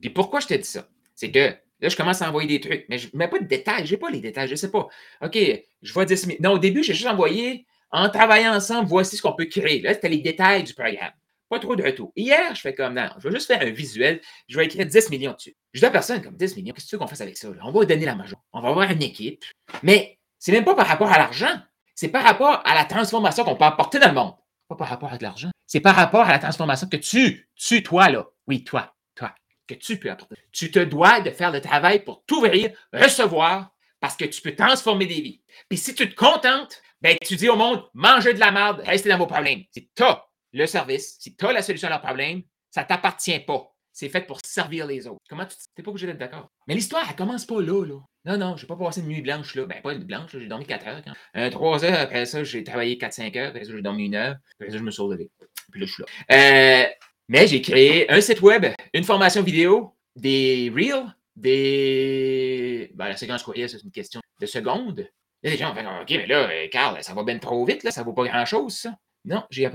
Puis 0.00 0.10
pourquoi 0.10 0.40
je 0.40 0.46
t'ai 0.46 0.58
dit 0.58 0.68
ça? 0.68 0.88
C'est 1.14 1.30
que 1.30 1.54
là, 1.80 1.88
je 1.88 1.96
commence 1.96 2.22
à 2.22 2.28
envoyer 2.28 2.48
des 2.48 2.60
trucs, 2.60 2.86
mais 2.88 2.98
je 2.98 3.08
ne 3.12 3.18
mets 3.18 3.28
pas 3.28 3.38
de 3.38 3.46
détails. 3.46 3.86
Je 3.86 3.92
n'ai 3.92 3.98
pas 3.98 4.10
les 4.10 4.20
détails. 4.20 4.48
Je 4.48 4.52
ne 4.52 4.56
sais 4.56 4.70
pas. 4.70 4.88
OK, 5.22 5.38
je 5.82 5.92
vois 5.92 6.06
10 6.06 6.26
000. 6.26 6.38
Non, 6.40 6.52
au 6.52 6.58
début, 6.58 6.82
j'ai 6.82 6.94
juste 6.94 7.08
envoyé 7.08 7.66
en 7.90 8.08
travaillant 8.08 8.54
ensemble, 8.54 8.88
voici 8.88 9.16
ce 9.16 9.22
qu'on 9.22 9.34
peut 9.34 9.46
créer. 9.46 9.80
Là, 9.82 9.94
c'était 9.94 10.08
les 10.08 10.18
détails 10.18 10.62
du 10.62 10.74
programme. 10.74 11.12
Pas 11.50 11.58
trop 11.58 11.74
de 11.74 11.82
retour. 11.82 12.12
Hier, 12.14 12.54
je 12.54 12.60
fais 12.60 12.76
comme, 12.76 12.94
non, 12.94 13.08
je 13.18 13.28
vais 13.28 13.34
juste 13.34 13.48
faire 13.48 13.60
un 13.60 13.70
visuel, 13.70 14.20
je 14.46 14.56
vais 14.56 14.66
écrire 14.66 14.86
10 14.86 15.10
millions 15.10 15.32
dessus. 15.32 15.56
Je 15.72 15.80
dis 15.80 15.84
à 15.84 15.90
personne 15.90 16.22
comme 16.22 16.36
10 16.36 16.56
millions, 16.56 16.72
qu'est-ce 16.72 16.86
que 16.86 16.90
tu 16.90 16.94
veux 16.94 17.00
qu'on 17.00 17.08
fasse 17.08 17.22
avec 17.22 17.36
ça? 17.36 17.48
On 17.64 17.72
va 17.72 17.84
donner 17.84 18.06
la 18.06 18.14
major. 18.14 18.40
On 18.52 18.60
va 18.60 18.68
avoir 18.68 18.88
une 18.88 19.02
équipe. 19.02 19.44
Mais 19.82 20.20
c'est 20.38 20.52
même 20.52 20.64
pas 20.64 20.76
par 20.76 20.86
rapport 20.86 21.10
à 21.10 21.18
l'argent. 21.18 21.60
C'est 21.96 22.06
par 22.06 22.22
rapport 22.22 22.62
à 22.64 22.74
la 22.76 22.84
transformation 22.84 23.42
qu'on 23.42 23.56
peut 23.56 23.64
apporter 23.64 23.98
dans 23.98 24.06
le 24.06 24.14
monde. 24.14 24.34
Pas 24.68 24.76
par 24.76 24.88
rapport 24.88 25.12
à 25.12 25.18
de 25.18 25.24
l'argent. 25.24 25.50
C'est 25.66 25.80
par 25.80 25.96
rapport 25.96 26.20
à 26.20 26.30
la 26.30 26.38
transformation 26.38 26.88
que 26.88 26.96
tu, 26.96 27.48
tu, 27.56 27.82
toi, 27.82 28.08
là, 28.10 28.26
oui, 28.46 28.62
toi, 28.62 28.94
toi, 29.16 29.34
que 29.66 29.74
tu 29.74 29.98
peux 29.98 30.08
apporter. 30.08 30.36
Tu 30.52 30.70
te 30.70 30.78
dois 30.78 31.20
de 31.20 31.30
faire 31.30 31.50
le 31.50 31.60
travail 31.60 32.04
pour 32.04 32.24
t'ouvrir, 32.26 32.70
recevoir, 32.92 33.72
parce 33.98 34.14
que 34.14 34.24
tu 34.24 34.40
peux 34.40 34.54
transformer 34.54 35.06
des 35.06 35.20
vies. 35.20 35.42
Puis 35.68 35.78
si 35.78 35.96
tu 35.96 36.08
te 36.08 36.14
contentes, 36.14 36.80
ben, 37.00 37.16
tu 37.26 37.34
dis 37.34 37.48
au 37.48 37.56
monde, 37.56 37.82
mangez 37.92 38.34
de 38.34 38.40
la 38.40 38.52
merde, 38.52 38.82
restez 38.86 39.08
dans 39.08 39.18
vos 39.18 39.26
problèmes. 39.26 39.64
C'est 39.72 39.92
toi 39.96 40.29
le 40.52 40.66
service, 40.66 41.16
si 41.18 41.34
tu 41.34 41.46
as 41.46 41.52
la 41.52 41.62
solution 41.62 41.88
à 41.88 41.92
leur 41.92 42.02
problème, 42.02 42.42
ça 42.70 42.82
ne 42.82 42.86
t'appartient 42.86 43.40
pas. 43.40 43.72
C'est 43.92 44.08
fait 44.08 44.22
pour 44.22 44.38
servir 44.44 44.86
les 44.86 45.06
autres. 45.06 45.20
Comment 45.28 45.46
tu 45.46 45.56
n'es 45.76 45.84
pas 45.84 45.90
obligé 45.90 46.06
d'être 46.06 46.18
d'accord? 46.18 46.50
Mais 46.68 46.74
l'histoire, 46.74 47.04
elle 47.08 47.16
commence 47.16 47.44
pas 47.44 47.60
là, 47.60 47.84
là. 47.84 47.96
Non, 48.24 48.36
non, 48.36 48.56
je 48.56 48.62
n'ai 48.64 48.68
pas 48.68 48.76
passé 48.76 49.00
une 49.00 49.08
nuit 49.08 49.22
blanche 49.22 49.54
là. 49.54 49.64
Ben, 49.64 49.80
pas 49.82 49.94
une 49.94 50.04
blanche, 50.04 50.30
j'ai 50.32 50.46
dormi 50.46 50.66
4 50.66 50.86
heures. 50.86 51.02
Euh, 51.36 51.50
3 51.50 51.84
heures, 51.84 52.00
après 52.00 52.26
ça, 52.26 52.44
j'ai 52.44 52.62
travaillé 52.62 52.96
4-5 52.96 53.36
heures, 53.38 53.48
après 53.48 53.64
ça, 53.64 53.72
j'ai 53.72 53.82
dormi 53.82 54.06
une 54.06 54.14
heure, 54.14 54.36
après 54.58 54.70
ça, 54.70 54.78
je 54.78 54.82
me 54.82 54.90
suis 54.90 55.02
relevé. 55.02 55.30
Puis 55.72 55.80
là, 55.80 55.86
je 55.86 55.92
suis 55.92 56.02
là. 56.02 56.08
Euh, 56.36 56.88
mais 57.28 57.46
j'ai 57.46 57.62
créé 57.62 58.10
un 58.10 58.20
site 58.20 58.42
web, 58.42 58.66
une 58.92 59.04
formation 59.04 59.42
vidéo, 59.42 59.94
des 60.16 60.70
reels, 60.74 61.14
des. 61.36 62.90
Ben, 62.94 63.08
la 63.08 63.16
séquence 63.16 63.42
courriel, 63.42 63.68
c'est 63.68 63.82
une 63.82 63.90
question 63.90 64.20
de 64.40 64.46
secondes. 64.46 65.08
Là, 65.42 65.50
les 65.50 65.56
gens 65.56 65.70
vont 65.70 65.74
faire 65.74 66.00
OK, 66.02 66.10
mais 66.10 66.26
là, 66.26 66.50
euh, 66.50 66.68
Carl, 66.70 67.02
ça 67.02 67.14
va 67.14 67.24
bien 67.24 67.38
trop 67.38 67.64
vite, 67.64 67.82
là, 67.82 67.90
ça 67.90 68.02
vaut 68.02 68.12
pas 68.12 68.24
grand-chose, 68.24 68.74
ça. 68.76 68.94
Non, 69.24 69.44
j'ai 69.50 69.68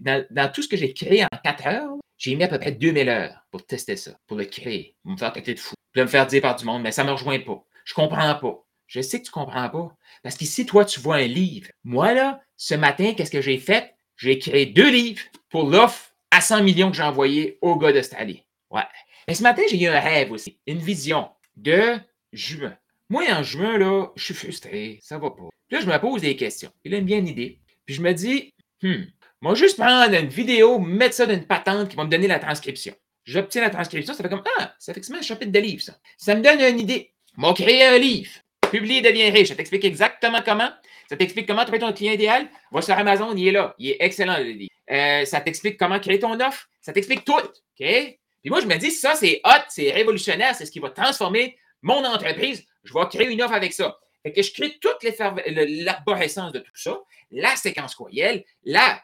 dans, 0.00 0.24
dans, 0.30 0.52
tout 0.52 0.62
ce 0.62 0.68
que 0.68 0.76
j'ai 0.76 0.92
créé 0.92 1.24
en 1.24 1.28
4 1.42 1.66
heures, 1.66 1.96
j'ai 2.18 2.34
mis 2.34 2.44
à 2.44 2.48
peu 2.48 2.58
près 2.58 2.72
2000 2.72 3.08
heures 3.08 3.42
pour 3.50 3.64
tester 3.64 3.96
ça, 3.96 4.12
pour 4.26 4.36
le 4.36 4.44
créer, 4.44 4.94
pour 5.02 5.12
me 5.12 5.16
faire 5.16 5.32
têter 5.32 5.54
de 5.54 5.58
fou, 5.58 5.74
pour 5.94 6.02
me 6.02 6.08
faire 6.08 6.26
dire 6.26 6.42
par 6.42 6.56
du 6.56 6.64
monde, 6.64 6.82
mais 6.82 6.92
ça 6.92 7.02
ne 7.02 7.08
me 7.08 7.12
rejoint 7.14 7.40
pas. 7.40 7.64
Je 7.84 7.94
comprends 7.94 8.34
pas. 8.34 8.66
Je 8.86 9.00
sais 9.00 9.20
que 9.20 9.26
tu 9.26 9.30
comprends 9.30 9.70
pas. 9.70 9.96
Parce 10.22 10.36
qu'ici, 10.36 10.66
toi, 10.66 10.84
tu 10.84 11.00
vois 11.00 11.16
un 11.16 11.26
livre. 11.26 11.68
Moi, 11.84 12.12
là, 12.12 12.40
ce 12.56 12.74
matin, 12.74 13.14
qu'est-ce 13.16 13.30
que 13.30 13.40
j'ai 13.40 13.58
fait? 13.58 13.94
J'ai 14.16 14.38
créé 14.38 14.66
deux 14.66 14.90
livres 14.90 15.22
pour 15.48 15.70
l'offre 15.70 16.12
à 16.30 16.40
100 16.40 16.62
millions 16.62 16.90
que 16.90 16.96
j'ai 16.96 17.02
envoyé 17.02 17.58
au 17.62 17.76
gars 17.76 17.92
d'Australie. 17.92 18.44
Ouais. 18.70 18.82
Mais 19.26 19.34
ce 19.34 19.42
matin, 19.42 19.62
j'ai 19.70 19.80
eu 19.80 19.86
un 19.86 20.00
rêve 20.00 20.32
aussi, 20.32 20.58
une 20.66 20.78
vision 20.78 21.30
de 21.56 21.98
juin. 22.32 22.76
Moi, 23.08 23.24
en 23.30 23.42
juin, 23.42 23.78
là, 23.78 24.08
je 24.16 24.24
suis 24.24 24.34
frustré, 24.34 24.98
ça 25.02 25.18
va 25.18 25.30
pas. 25.30 25.48
Puis 25.68 25.78
là, 25.78 25.80
je 25.80 25.90
me 25.90 25.98
pose 25.98 26.20
des 26.22 26.36
questions. 26.36 26.70
Il 26.84 26.94
a 26.94 26.98
une 26.98 27.04
bien 27.04 27.24
idée. 27.24 27.60
Puis 27.86 27.94
je 27.94 28.02
me 28.02 28.12
dis, 28.12 28.52
Hmm. 28.82 29.04
Moi, 29.40 29.54
juste 29.54 29.78
prendre 29.78 30.14
une 30.14 30.28
vidéo, 30.28 30.78
mettre 30.78 31.14
ça 31.14 31.26
dans 31.26 31.34
une 31.34 31.46
patente 31.46 31.88
qui 31.88 31.96
va 31.96 32.04
me 32.04 32.10
donner 32.10 32.28
la 32.28 32.38
transcription. 32.38 32.94
J'obtiens 33.24 33.62
la 33.62 33.70
transcription, 33.70 34.12
ça 34.14 34.22
fait 34.22 34.28
comme 34.28 34.42
Ah, 34.58 34.74
c'est 34.78 34.96
un 34.96 35.22
chapitre 35.22 35.52
de 35.52 35.58
livre, 35.58 35.82
ça. 35.82 35.94
Ça 36.16 36.34
me 36.34 36.42
donne 36.42 36.60
une 36.60 36.80
idée. 36.80 37.12
M'a 37.36 37.52
créé 37.52 37.84
un 37.84 37.98
livre. 37.98 38.30
Publier 38.70 39.00
devient 39.00 39.30
riche. 39.30 39.48
Ça 39.48 39.54
t'explique 39.54 39.84
exactement 39.84 40.40
comment. 40.44 40.70
Ça 41.08 41.16
t'explique 41.16 41.46
comment 41.46 41.62
trouver 41.62 41.78
ton 41.78 41.92
client 41.92 42.12
idéal. 42.12 42.48
Va 42.70 42.82
sur 42.82 42.96
Amazon, 42.96 43.34
il 43.34 43.48
est 43.48 43.52
là. 43.52 43.74
Il 43.78 43.90
est 43.90 43.96
excellent, 44.00 44.38
le 44.38 44.50
livre. 44.50 44.70
Euh, 44.90 45.24
ça 45.24 45.40
t'explique 45.40 45.78
comment 45.78 45.98
créer 45.98 46.18
ton 46.18 46.38
offre. 46.40 46.68
Ça 46.80 46.92
t'explique 46.92 47.24
tout. 47.24 47.32
OK? 47.32 47.46
Puis 47.78 48.48
moi, 48.48 48.60
je 48.60 48.66
me 48.66 48.76
dis, 48.76 48.90
ça, 48.90 49.14
c'est 49.14 49.40
hot, 49.44 49.64
c'est 49.68 49.90
révolutionnaire, 49.90 50.54
c'est 50.54 50.64
ce 50.64 50.70
qui 50.70 50.78
va 50.78 50.90
transformer 50.90 51.56
mon 51.82 52.04
entreprise. 52.04 52.64
Je 52.84 52.94
vais 52.94 53.06
créer 53.10 53.30
une 53.30 53.42
offre 53.42 53.54
avec 53.54 53.72
ça. 53.72 53.98
Fait 54.22 54.32
que 54.32 54.42
je 54.42 54.52
crée 54.52 54.78
toute 54.78 55.02
l'arborescence 55.46 56.52
de 56.52 56.58
tout 56.58 56.70
ça, 56.74 57.00
la 57.30 57.56
séquence 57.56 57.94
courriel, 57.94 58.44
la, 58.64 59.02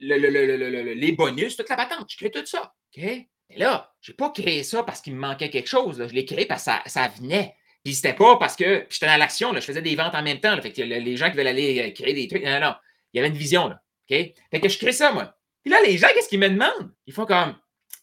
les 0.00 1.12
bonus, 1.12 1.56
toute 1.56 1.68
la 1.68 1.76
patente. 1.76 2.10
Je 2.10 2.16
crée 2.16 2.30
tout 2.30 2.44
ça. 2.44 2.74
OK? 2.96 3.02
Mais 3.50 3.56
là, 3.56 3.92
je 4.00 4.10
n'ai 4.10 4.16
pas 4.16 4.30
créé 4.30 4.62
ça 4.62 4.82
parce 4.82 5.00
qu'il 5.00 5.14
me 5.14 5.20
manquait 5.20 5.50
quelque 5.50 5.68
chose. 5.68 6.04
Je 6.06 6.12
l'ai 6.12 6.24
créé 6.24 6.46
parce 6.46 6.64
que 6.64 6.70
ça, 6.70 6.82
ça 6.86 7.08
venait. 7.08 7.54
Puis 7.84 7.94
c'était 7.94 8.14
pas 8.14 8.36
parce 8.36 8.56
que 8.56 8.86
j'étais 8.90 9.06
dans 9.06 9.16
l'action, 9.16 9.54
je 9.54 9.60
faisais 9.60 9.80
des 9.80 9.96
ventes 9.96 10.14
en 10.14 10.22
même 10.22 10.40
temps. 10.40 10.60
fait 10.60 10.72
que 10.72 10.82
les 10.82 11.16
gens 11.16 11.30
qui 11.30 11.36
veulent 11.36 11.46
aller 11.46 11.88
euh, 11.88 11.90
créer 11.92 12.12
des 12.12 12.28
trucs, 12.28 12.44
non, 12.44 12.60
non, 12.60 12.74
Il 13.12 13.18
y 13.18 13.20
avait 13.20 13.28
une 13.28 13.38
vision. 13.38 13.72
Fait 14.08 14.34
que 14.60 14.68
je 14.68 14.78
crée 14.78 14.92
ça, 14.92 15.12
moi. 15.12 15.34
Puis 15.62 15.72
là, 15.72 15.80
les 15.82 15.96
gens, 15.96 16.08
qu'est-ce 16.14 16.28
qu'ils 16.28 16.40
me 16.40 16.48
demandent? 16.48 16.92
Ils 17.06 17.12
font 17.12 17.26
comme 17.26 17.56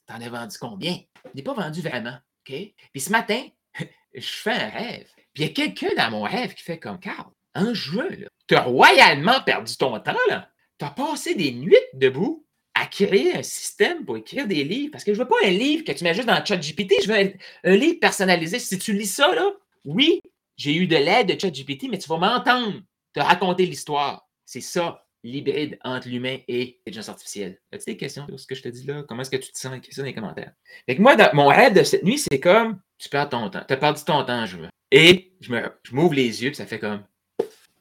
T'en 0.07 0.21
as 0.21 0.29
vendu 0.29 0.57
combien? 0.59 0.99
Je 1.25 1.29
n'ai 1.33 1.43
pas 1.43 1.53
vendu 1.53 1.81
vraiment. 1.81 2.17
Puis 2.43 2.75
ce 2.97 3.09
matin, 3.09 3.43
je 4.13 4.27
fais 4.27 4.51
un 4.51 4.69
rêve. 4.69 5.07
Puis 5.33 5.43
il 5.43 5.47
y 5.47 5.49
a 5.49 5.53
quelqu'un 5.53 5.95
dans 5.97 6.11
mon 6.11 6.23
rêve 6.23 6.53
qui 6.53 6.63
fait 6.63 6.79
comme 6.79 6.99
Carl, 6.99 7.29
en 7.55 7.73
juin, 7.73 8.07
tu 8.47 8.55
as 8.55 8.63
royalement 8.63 9.41
perdu 9.41 9.75
ton 9.77 9.99
temps, 9.99 10.13
là. 10.27 10.49
Tu 10.77 10.85
as 10.85 10.89
passé 10.91 11.35
des 11.35 11.53
nuits 11.53 11.75
debout 11.93 12.45
à 12.73 12.85
créer 12.85 13.33
un 13.33 13.43
système 13.43 14.05
pour 14.05 14.17
écrire 14.17 14.47
des 14.47 14.63
livres. 14.65 14.91
Parce 14.91 15.05
que 15.05 15.13
je 15.13 15.19
veux 15.19 15.27
pas 15.27 15.37
un 15.45 15.49
livre 15.49 15.85
que 15.85 15.93
tu 15.93 16.03
mets 16.03 16.13
juste 16.13 16.27
dans 16.27 16.37
le 16.37 16.45
chat 16.45 16.57
GPT, 16.57 16.95
je 17.03 17.07
veux 17.07 17.33
un, 17.63 17.75
livre 17.75 17.99
personnalisé. 17.99 18.59
Si 18.59 18.77
tu 18.77 18.93
lis 18.93 19.07
ça, 19.07 19.33
là, 19.33 19.49
oui, 19.85 20.19
j'ai 20.57 20.75
eu 20.75 20.85
de 20.85 20.97
l'aide 20.97 21.33
de 21.33 21.39
chat 21.39 21.49
GPT, 21.49 21.87
mais 21.89 21.97
tu 21.97 22.09
vas 22.09 22.17
m'entendre 22.17 22.81
te 23.13 23.21
raconter 23.21 23.65
l'histoire. 23.65 24.27
C'est 24.45 24.61
ça. 24.61 25.04
L'hybride 25.25 25.77
entre 25.83 26.07
l'humain 26.07 26.37
et 26.47 26.79
l'intelligence 26.85 27.09
artificielle. 27.09 27.59
As-tu 27.71 27.85
des 27.85 27.97
questions 27.97 28.25
sur 28.27 28.39
ce 28.39 28.47
que 28.47 28.55
je 28.55 28.61
te 28.61 28.69
dis 28.69 28.85
là? 28.85 29.03
Comment 29.07 29.21
est-ce 29.21 29.31
que 29.31 29.37
tu 29.37 29.51
te 29.51 29.57
sens? 29.57 29.71
avec 29.71 29.91
ça 29.91 30.01
dans 30.01 30.05
les 30.05 30.13
commentaires. 30.13 30.53
Fait 30.85 30.95
que 30.95 31.01
moi, 31.01 31.15
mon 31.33 31.47
rêve 31.47 31.73
de 31.73 31.83
cette 31.83 32.03
nuit, 32.03 32.19
c'est 32.19 32.39
comme 32.39 32.79
tu 32.97 33.09
perds 33.09 33.29
ton 33.29 33.49
temps. 33.49 33.63
Tu 33.67 33.73
as 33.73 33.77
perdu 33.77 34.03
ton 34.03 34.23
temps, 34.23 34.45
je 34.45 34.57
veux. 34.57 34.69
Et 34.91 35.33
je 35.41 35.51
m'ouvre 35.91 36.13
les 36.13 36.43
yeux, 36.43 36.49
puis 36.49 36.55
ça 36.55 36.65
fait 36.65 36.79
comme 36.79 37.03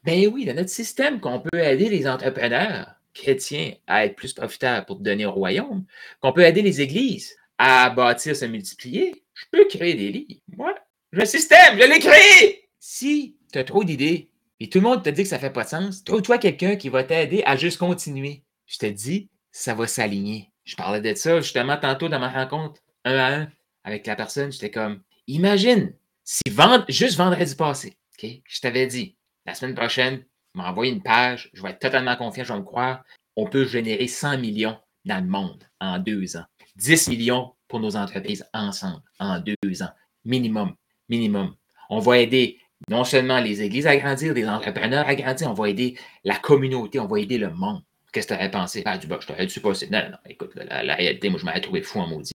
Ben 0.03 0.27
oui, 0.27 0.45
dans 0.45 0.55
notre 0.55 0.69
système 0.69 1.19
qu'on 1.19 1.39
peut 1.39 1.59
aider 1.59 1.87
les 1.87 2.07
entrepreneurs 2.07 2.95
chrétiens 3.13 3.73
à 3.87 4.05
être 4.05 4.15
plus 4.15 4.33
profitables 4.33 4.85
pour 4.85 4.97
te 4.97 5.03
donner 5.03 5.25
au 5.25 5.31
royaume, 5.31 5.85
qu'on 6.19 6.33
peut 6.33 6.43
aider 6.43 6.61
les 6.61 6.81
églises 6.81 7.35
à 7.57 7.89
bâtir, 7.89 8.35
se 8.35 8.45
multiplier, 8.45 9.23
je 9.33 9.45
peux 9.51 9.65
créer 9.65 9.93
des 9.93 10.11
livres. 10.11 10.41
Moi, 10.57 10.75
le 11.11 11.25
système, 11.25 11.79
je 11.79 11.87
l'ai 11.87 11.99
créé! 11.99 12.69
Si 12.79 13.37
tu 13.53 13.59
as 13.59 13.63
trop 13.63 13.83
d'idées 13.83 14.29
et 14.59 14.69
tout 14.69 14.79
le 14.79 14.83
monde 14.83 15.03
te 15.03 15.09
dit 15.09 15.23
que 15.23 15.29
ça 15.29 15.39
fait 15.39 15.49
pas 15.49 15.63
de 15.63 15.69
sens, 15.69 16.03
trouve-toi 16.03 16.37
quelqu'un 16.37 16.75
qui 16.75 16.89
va 16.89 17.03
t'aider 17.03 17.43
à 17.45 17.55
juste 17.55 17.77
continuer. 17.77 18.43
Je 18.65 18.77
te 18.77 18.85
dis, 18.85 19.29
ça 19.51 19.73
va 19.73 19.87
s'aligner. 19.87 20.51
Je 20.63 20.75
parlais 20.75 21.01
de 21.01 21.13
ça 21.17 21.41
justement 21.41 21.77
tantôt 21.77 22.09
dans 22.09 22.19
ma 22.19 22.29
rencontre, 22.29 22.81
un 23.03 23.17
à 23.17 23.35
un, 23.35 23.47
avec 23.83 24.07
la 24.07 24.15
personne. 24.15 24.51
J'étais 24.51 24.71
comme, 24.71 25.01
imagine 25.27 25.93
si 26.23 26.41
juste 26.89 27.17
vendredi 27.17 27.55
passé, 27.55 27.97
je 28.19 28.59
t'avais 28.61 28.87
dit, 28.87 29.15
la 29.45 29.53
semaine 29.53 29.75
prochaine, 29.75 30.25
m'envoyer 30.53 30.91
une 30.91 31.03
page, 31.03 31.49
je 31.53 31.61
vais 31.61 31.69
être 31.71 31.79
totalement 31.79 32.15
confiant, 32.15 32.43
je 32.43 32.53
vais 32.53 32.59
me 32.59 32.65
croire, 32.65 33.03
on 33.35 33.47
peut 33.47 33.65
générer 33.65 34.07
100 34.07 34.39
millions 34.39 34.77
dans 35.03 35.23
le 35.23 35.29
monde 35.29 35.63
en 35.79 35.99
deux 35.99 36.37
ans. 36.37 36.45
10 36.77 37.09
millions 37.09 37.53
pour 37.67 37.79
nos 37.79 37.95
entreprises 37.95 38.45
ensemble 38.53 39.03
en 39.19 39.39
deux 39.39 39.83
ans. 39.83 39.91
Minimum. 40.23 40.75
Minimum. 41.09 41.55
On 41.89 41.99
va 41.99 42.19
aider 42.19 42.59
non 42.89 43.03
seulement 43.03 43.39
les 43.39 43.61
églises 43.61 43.87
à 43.87 43.95
grandir, 43.97 44.33
les 44.33 44.47
entrepreneurs 44.47 45.07
à 45.07 45.15
grandir, 45.15 45.49
on 45.49 45.53
va 45.53 45.69
aider 45.69 45.97
la 46.23 46.35
communauté, 46.35 46.99
on 46.99 47.07
va 47.07 47.19
aider 47.19 47.37
le 47.37 47.49
monde. 47.49 47.81
Qu'est-ce 48.11 48.27
que 48.27 48.33
tu 48.33 48.39
aurais 48.39 48.51
pensé? 48.51 48.81
Ah, 48.85 48.97
du 48.97 49.07
bas, 49.07 49.17
je 49.19 49.27
t'aurais 49.27 49.45
dû 49.45 49.59
passer. 49.59 49.89
Non, 49.91 49.99
non, 50.09 50.17
écoute, 50.29 50.51
la, 50.55 50.95
réalité, 50.95 51.29
moi, 51.29 51.39
je 51.39 51.45
m'aurais 51.45 51.61
trouvé 51.61 51.81
fou 51.81 51.99
en 51.99 52.07
maudit. 52.07 52.31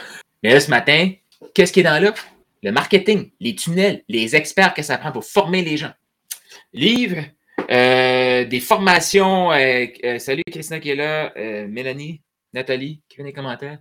Mais 0.42 0.52
là, 0.52 0.60
ce 0.60 0.70
matin, 0.70 1.12
qu'est-ce 1.54 1.72
qui 1.72 1.80
est 1.80 1.84
dans? 1.84 2.14
Le 2.62 2.72
marketing, 2.72 3.30
les 3.40 3.54
tunnels, 3.54 4.02
les 4.08 4.36
experts 4.36 4.74
que 4.74 4.82
ça 4.82 4.98
prend 4.98 5.12
pour 5.12 5.24
former 5.24 5.62
les 5.62 5.76
gens. 5.76 5.92
Livre, 6.72 7.24
euh, 7.70 8.44
des 8.44 8.60
formations. 8.60 9.52
Euh, 9.52 9.86
euh, 10.04 10.18
salut 10.18 10.42
Christina 10.50 10.80
qui 10.80 10.90
est 10.90 10.96
là. 10.96 11.32
Mélanie, 11.68 12.22
Nathalie, 12.52 13.02
qui 13.08 13.16
vient 13.16 13.24
des 13.24 13.32
commentaires. 13.32 13.78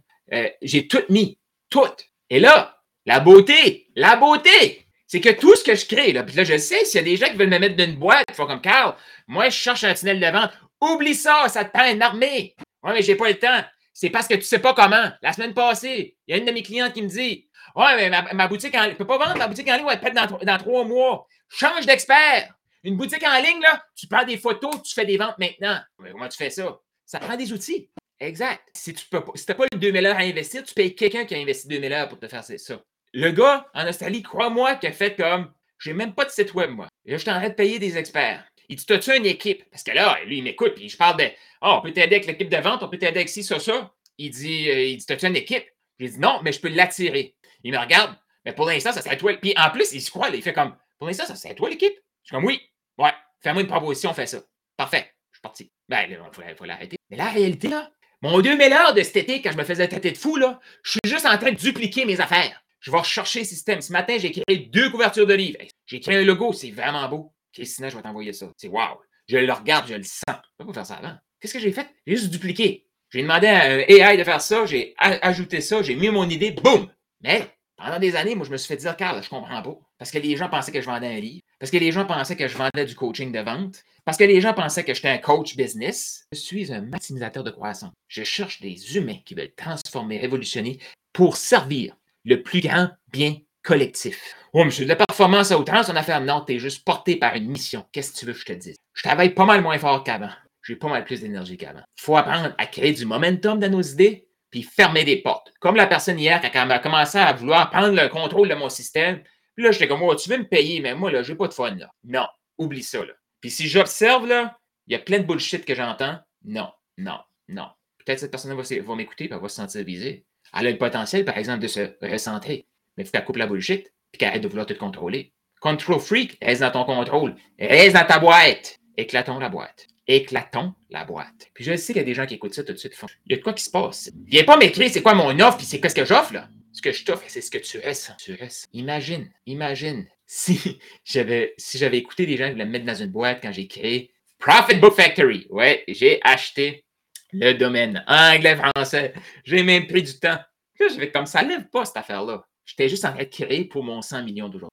J'ai 0.61 0.87
tout 0.87 1.03
mis. 1.09 1.39
Tout. 1.69 1.95
Et 2.29 2.39
là, 2.39 2.79
la 3.05 3.19
beauté, 3.19 3.87
la 3.95 4.15
beauté, 4.15 4.85
c'est 5.09 5.21
que 5.21 5.29
tout 5.29 5.55
ce 5.55 5.63
que 5.63 5.73
je 5.73 5.87
crée, 5.87 6.13
là, 6.13 6.21
puis 6.21 6.35
là, 6.35 6.43
je 6.43 6.55
sais, 6.59 6.85
s'il 6.85 6.99
y 6.99 7.01
a 7.01 7.03
des 7.03 7.17
gens 7.17 7.25
qui 7.25 7.35
veulent 7.35 7.49
me 7.49 7.57
mettre 7.57 7.75
dans 7.75 7.83
une 7.83 7.95
boîte, 7.95 8.25
comme 8.37 8.61
Carl, 8.61 8.95
moi, 9.27 9.49
je 9.49 9.57
cherche 9.57 9.83
un 9.83 9.95
tunnel 9.95 10.19
de 10.19 10.27
vente. 10.27 10.51
Oublie 10.79 11.15
ça, 11.15 11.49
ça 11.49 11.65
te 11.65 11.75
prend 11.75 11.91
une 11.91 12.03
armée. 12.03 12.55
Oui, 12.83 12.91
mais 12.93 13.01
j'ai 13.01 13.15
pas 13.15 13.27
le 13.27 13.39
temps. 13.39 13.63
C'est 13.91 14.11
parce 14.11 14.27
que 14.27 14.35
tu 14.35 14.43
sais 14.43 14.59
pas 14.59 14.75
comment. 14.75 15.09
La 15.23 15.33
semaine 15.33 15.55
passée, 15.55 16.15
il 16.27 16.31
y 16.31 16.35
a 16.35 16.37
une 16.37 16.45
de 16.45 16.51
mes 16.51 16.61
clientes 16.61 16.93
qui 16.93 17.01
me 17.01 17.07
dit 17.07 17.49
Ouais, 17.75 18.09
mais 18.09 18.21
ma, 18.33 18.47
boutique 18.47 18.75
en 18.75 18.83
ligne, 18.83 18.91
je 18.91 18.97
peux 18.97 19.07
pas 19.07 19.17
vendre 19.17 19.35
ma 19.35 19.47
boutique 19.47 19.67
en 19.67 19.77
ligne, 19.77 19.85
va 19.85 19.93
être 19.93 20.13
dans, 20.13 20.37
dans 20.37 20.57
trois 20.59 20.85
mois. 20.85 21.25
Change 21.49 21.87
d'expert. 21.87 22.53
Une 22.83 22.95
boutique 22.95 23.25
en 23.25 23.41
ligne, 23.41 23.61
là, 23.61 23.83
tu 23.95 24.05
prends 24.07 24.25
des 24.25 24.37
photos, 24.37 24.83
tu 24.83 24.93
fais 24.93 25.05
des 25.05 25.17
ventes 25.17 25.39
maintenant. 25.39 25.79
Mais 25.97 26.11
comment 26.11 26.29
tu 26.29 26.37
fais 26.37 26.51
ça? 26.51 26.79
Ça 27.07 27.19
prend 27.19 27.35
des 27.35 27.51
outils. 27.51 27.89
Exact. 28.19 28.61
Si 28.75 28.93
tu 28.93 29.05
n'as 29.11 29.21
si 29.33 29.45
pas 29.47 29.65
le 29.71 29.79
2000 29.79 30.05
heures 30.05 30.17
à 30.17 30.21
investir, 30.21 30.63
tu 30.63 30.75
payes 30.75 30.93
quelqu'un 30.93 31.25
qui 31.25 31.33
a 31.33 31.39
investi 31.39 31.67
2000 31.67 31.93
heures 31.93 32.09
pour 32.09 32.19
te 32.19 32.27
faire 32.27 32.43
ça. 32.43 32.79
Le 33.13 33.31
gars 33.31 33.67
en 33.73 33.87
Australie, 33.87 34.21
crois-moi, 34.21 34.75
qui 34.75 34.87
a 34.87 34.91
fait 34.91 35.15
comme 35.15 35.51
j'ai 35.79 35.93
même 35.93 36.13
pas 36.13 36.25
de 36.25 36.29
site 36.29 36.53
web, 36.53 36.71
moi. 36.71 36.87
Et 37.05 37.11
là, 37.11 37.17
je 37.17 37.25
t'arrête 37.25 37.51
de 37.51 37.55
payer 37.55 37.79
des 37.79 37.97
experts. 37.97 38.43
Il 38.67 38.75
dit 38.75 38.85
T'as-tu 38.85 39.15
une 39.15 39.25
équipe? 39.25 39.63
Parce 39.71 39.83
que 39.83 39.91
là, 39.91 40.19
lui, 40.25 40.39
il 40.39 40.43
m'écoute, 40.43 40.73
puis 40.75 40.89
je 40.89 40.97
parle 40.97 41.17
de 41.17 41.29
oh, 41.61 41.75
on 41.77 41.81
peut 41.81 41.91
t'aider 41.91 42.17
avec 42.17 42.27
l'équipe 42.27 42.49
de 42.49 42.57
vente, 42.57 42.83
on 42.83 42.89
peut 42.89 42.97
t'aider 42.97 43.17
avec 43.19 43.29
ci, 43.29 43.43
ça, 43.43 43.59
ça. 43.59 43.93
Il 44.17 44.31
dit, 44.31 44.69
euh, 44.69 44.83
il 44.83 44.97
dit 44.97 45.05
T'as-tu 45.05 45.25
une 45.25 45.35
équipe? 45.35 45.65
J'ai 45.99 46.09
dit 46.09 46.19
Non, 46.19 46.41
mais 46.43 46.51
je 46.51 46.59
peux 46.59 46.69
l'attirer. 46.69 47.35
Il 47.63 47.71
me 47.71 47.77
regarde, 47.77 48.15
mais 48.45 48.53
pour 48.53 48.65
l'instant, 48.65 48.91
ça 48.91 49.01
serait 49.01 49.17
toi. 49.17 49.33
Puis 49.37 49.53
en 49.57 49.69
plus, 49.69 49.91
il 49.93 50.01
se 50.01 50.11
croit, 50.11 50.29
il 50.29 50.41
fait 50.41 50.53
comme 50.53 50.75
Pour 50.97 51.07
l'instant, 51.07 51.25
ça 51.25 51.35
serait 51.35 51.55
toi 51.55 51.69
l'équipe? 51.69 51.95
Je 52.23 52.27
suis 52.27 52.35
comme 52.35 52.45
Oui, 52.45 52.61
ouais, 52.97 53.13
Fais-moi 53.41 53.61
une 53.61 53.67
proposition, 53.67 54.13
fais 54.13 54.27
ça. 54.27 54.39
Parfait. 54.75 55.13
Je 55.31 55.37
suis 55.37 55.41
parti. 55.41 55.71
Ben, 55.87 56.05
il 56.09 56.55
faut, 56.57 56.65
l'arrêter. 56.65 56.97
Mais 57.09 57.17
la 57.17 57.29
réalité, 57.29 57.69
là, 57.69 57.89
mon 58.21 58.41
2000 58.41 58.73
heures 58.73 58.93
de 58.93 59.01
cet 59.01 59.17
été, 59.17 59.41
quand 59.41 59.51
je 59.51 59.57
me 59.57 59.63
faisais 59.63 59.87
têter 59.87 60.11
de 60.11 60.17
fou, 60.17 60.35
là, 60.35 60.59
je 60.83 60.91
suis 60.91 60.99
juste 61.05 61.25
en 61.25 61.37
train 61.37 61.51
de 61.51 61.57
dupliquer 61.57 62.05
mes 62.05 62.19
affaires. 62.19 62.61
Je 62.79 62.91
vais 62.91 62.97
rechercher 62.97 63.39
le 63.39 63.45
système. 63.45 63.81
Ce 63.81 63.91
matin, 63.91 64.17
j'ai 64.17 64.31
créé 64.31 64.57
deux 64.57 64.89
couvertures 64.89 65.27
de 65.27 65.33
livres. 65.33 65.59
J'ai 65.85 65.99
créé 65.99 66.17
un 66.17 66.23
logo, 66.23 66.53
c'est 66.53 66.71
vraiment 66.71 67.07
beau. 67.09 67.33
Sinon, 67.61 67.89
je 67.89 67.97
vais 67.97 68.03
t'envoyer 68.03 68.33
ça. 68.33 68.49
C'est 68.57 68.69
wow. 68.69 69.01
Je 69.27 69.37
le 69.37 69.51
regarde, 69.51 69.87
je 69.87 69.95
le 69.95 70.03
sens. 70.03 70.23
Je 70.27 70.33
peux 70.57 70.65
pas 70.67 70.73
faire 70.73 70.85
ça 70.85 70.95
avant. 70.95 71.15
Qu'est-ce 71.39 71.53
que 71.53 71.59
j'ai 71.59 71.71
fait? 71.71 71.87
J'ai 72.07 72.15
juste 72.15 72.31
dupliqué. 72.31 72.87
J'ai 73.11 73.21
demandé 73.21 73.47
à 73.47 73.63
un 73.63 73.79
AI 73.79 74.17
de 74.17 74.23
faire 74.23 74.41
ça, 74.41 74.65
j'ai 74.67 74.93
ajouté 74.99 75.61
ça, 75.61 75.81
j'ai 75.81 75.95
mis 75.95 76.09
mon 76.09 76.29
idée, 76.29 76.51
boum! 76.51 76.87
Mais 77.21 77.49
pendant 77.75 77.97
des 77.97 78.15
années, 78.15 78.35
moi, 78.35 78.45
je 78.45 78.51
me 78.51 78.57
suis 78.57 78.67
fait 78.67 78.77
dire, 78.77 78.95
Carl, 78.95 79.23
je 79.23 79.29
comprends 79.29 79.61
pas. 79.61 79.75
Parce 79.97 80.11
que 80.11 80.19
les 80.19 80.37
gens 80.37 80.47
pensaient 80.47 80.71
que 80.71 80.81
je 80.81 80.85
vendais 80.85 81.07
un 81.07 81.19
livre. 81.19 81.41
Parce 81.59 81.71
que 81.71 81.77
les 81.77 81.91
gens 81.91 82.05
pensaient 82.05 82.35
que 82.35 82.47
je 82.47 82.57
vendais 82.57 82.85
du 82.85 82.93
coaching 82.95 83.31
de 83.31 83.39
vente. 83.39 83.83
Parce 84.05 84.17
que 84.17 84.25
les 84.25 84.41
gens 84.41 84.53
pensaient 84.53 84.83
que 84.83 84.93
j'étais 84.93 85.09
un 85.09 85.17
coach 85.17 85.55
business. 85.55 86.25
Je 86.31 86.37
suis 86.37 86.71
un 86.71 86.81
maximisateur 86.81 87.43
de 87.43 87.51
croissance. 87.51 87.91
Je 88.07 88.23
cherche 88.23 88.61
des 88.61 88.95
humains 88.95 89.19
qui 89.25 89.33
veulent 89.33 89.53
transformer, 89.55 90.19
révolutionner 90.19 90.79
pour 91.13 91.37
servir 91.37 91.95
le 92.25 92.41
plus 92.41 92.61
grand 92.61 92.89
bien 93.11 93.37
collectif. 93.63 94.35
Oh, 94.53 94.63
monsieur, 94.63 94.85
de 94.85 94.89
la 94.89 94.95
performance 94.95 95.51
à 95.51 95.59
outrance, 95.59 95.89
on 95.89 95.95
a 95.95 96.03
fait 96.03 96.19
non, 96.21 96.41
t'es 96.41 96.59
juste 96.59 96.83
porté 96.83 97.17
par 97.17 97.35
une 97.35 97.49
mission. 97.49 97.85
Qu'est-ce 97.91 98.13
que 98.13 98.17
tu 98.17 98.25
veux 98.25 98.33
que 98.33 98.39
je 98.39 98.45
te 98.45 98.53
dise? 98.53 98.75
Je 98.93 99.03
travaille 99.03 99.33
pas 99.33 99.45
mal 99.45 99.61
moins 99.61 99.77
fort 99.77 100.03
qu'avant. 100.03 100.31
J'ai 100.63 100.75
pas 100.75 100.89
mal 100.89 101.05
plus 101.05 101.21
d'énergie 101.21 101.57
qu'avant. 101.57 101.83
Il 101.97 102.01
faut 102.01 102.17
apprendre 102.17 102.53
à 102.57 102.65
créer 102.65 102.93
du 102.93 103.05
momentum 103.05 103.59
dans 103.59 103.69
nos 103.69 103.81
idées, 103.81 104.27
puis 104.49 104.63
fermer 104.63 105.03
des 105.03 105.17
portes. 105.21 105.51
Comme 105.59 105.75
la 105.75 105.87
personne 105.87 106.19
hier, 106.19 106.41
quand 106.41 106.49
elle 106.53 106.71
a 106.71 106.79
commencé 106.79 107.17
à 107.17 107.31
vouloir 107.33 107.69
prendre 107.69 107.93
le 107.93 108.09
contrôle 108.09 108.49
de 108.49 108.55
mon 108.55 108.69
système, 108.69 109.21
puis 109.55 109.63
là, 109.63 109.71
j'étais 109.71 109.87
comme, 109.87 110.01
oh, 110.01 110.15
tu 110.15 110.29
veux 110.29 110.37
me 110.37 110.47
payer, 110.47 110.81
mais 110.81 110.95
moi, 110.95 111.11
là, 111.11 111.21
j'ai 111.21 111.35
pas 111.35 111.47
de 111.47 111.53
fun, 111.53 111.75
là. 111.75 111.89
Non, 112.03 112.27
oublie 112.57 112.83
ça, 112.83 113.05
là. 113.05 113.13
Puis 113.41 113.51
si 113.51 113.67
j'observe, 113.67 114.27
là, 114.27 114.57
il 114.87 114.93
y 114.93 114.95
a 114.95 114.99
plein 114.99 115.19
de 115.19 115.25
bullshit 115.25 115.65
que 115.65 115.75
j'entends. 115.75 116.17
Non, 116.43 116.71
non, 116.97 117.19
non. 117.47 117.69
Peut-être 117.97 118.19
cette 118.19 118.31
personne 118.31 118.55
va, 118.55 118.63
va 118.63 118.95
m'écouter, 118.95 119.27
puis 119.27 119.35
elle 119.35 119.41
va 119.41 119.49
se 119.49 119.55
sentir 119.55 119.83
visée. 119.83 120.25
Elle 120.57 120.67
a 120.67 120.71
le 120.71 120.77
potentiel, 120.77 121.25
par 121.25 121.37
exemple, 121.37 121.59
de 121.59 121.67
se 121.67 121.81
recentrer. 122.01 122.65
Mais 122.97 123.03
il 123.03 123.05
faut 123.05 123.11
qu'elle 123.11 123.25
coupe 123.25 123.37
la 123.37 123.47
bullshit, 123.47 123.91
puis 124.11 124.19
qu'elle 124.19 124.29
arrête 124.29 124.41
de 124.41 124.47
vouloir 124.47 124.65
te 124.65 124.73
contrôler. 124.73 125.33
Control 125.61 125.99
freak, 125.99 126.37
reste 126.41 126.61
dans 126.61 126.71
ton 126.71 126.85
contrôle. 126.85 127.35
Reste 127.59 127.95
dans 127.95 128.05
ta 128.05 128.19
boîte. 128.19 128.79
Éclatons 128.97 129.39
la 129.39 129.49
boîte 129.49 129.87
éclatons 130.09 130.73
la 130.89 131.05
boîte. 131.05 131.49
Puis 131.53 131.63
je 131.63 131.75
sais 131.77 131.93
qu'il 131.93 132.01
y 132.01 132.03
a 132.03 132.05
des 132.05 132.15
gens 132.15 132.25
qui 132.25 132.33
écoutent 132.33 132.55
ça 132.55 132.63
tout 132.63 132.73
de 132.73 132.77
suite. 132.77 132.95
Font, 132.95 133.07
il 133.27 133.31
y 133.31 133.35
a 133.35 133.37
de 133.37 133.43
quoi 133.43 133.53
qui 133.53 133.63
se 133.63 133.69
passe? 133.69 134.11
Viens 134.25 134.43
pas 134.43 134.57
m'écrire 134.57 134.89
c'est 134.91 135.03
quoi 135.03 135.13
mon 135.13 135.39
offre, 135.39 135.57
puis 135.57 135.65
c'est 135.65 135.79
qu'est-ce 135.79 135.95
que 135.95 136.03
j'offre, 136.03 136.33
là. 136.33 136.49
Ce 136.73 136.81
que 136.81 136.91
je 136.91 137.05
t'offre, 137.05 137.23
c'est 137.27 137.41
ce 137.41 137.51
que 137.51 137.57
tu 137.57 137.77
restes. 137.77 138.13
Tu 138.19 138.33
restes. 138.33 138.67
Imagine, 138.73 139.29
imagine 139.45 140.07
si 140.25 140.79
j'avais 141.05 141.53
si 141.57 141.77
j'avais 141.77 141.97
écouté 141.97 142.25
des 142.25 142.37
gens 142.37 142.45
qui 142.45 142.51
voulaient 142.53 142.65
me 142.65 142.71
mettre 142.71 142.85
dans 142.85 142.95
une 142.95 143.11
boîte 143.11 143.39
quand 143.41 143.51
j'ai 143.51 143.67
créé 143.67 144.11
Profit 144.39 144.75
Book 144.75 144.95
Factory. 144.95 145.47
Ouais, 145.49 145.83
j'ai 145.87 146.19
acheté 146.23 146.83
le 147.31 147.53
domaine 147.53 148.03
anglais-français. 148.07 149.13
J'ai 149.43 149.63
même 149.63 149.87
pris 149.87 150.03
du 150.03 150.19
temps. 150.19 150.39
Je 150.79 150.97
vais 150.97 151.11
comme 151.11 151.25
ça 151.25 151.41
lève 151.43 151.67
pas 151.69 151.85
cette 151.85 151.97
affaire-là. 151.97 152.43
J'étais 152.65 152.87
juste 152.87 153.03
en 153.03 153.11
train 153.11 153.23
de 153.23 153.29
créer 153.29 153.65
pour 153.65 153.83
mon 153.83 154.01
100 154.01 154.23
millions 154.23 154.47
d'euros. 154.47 154.69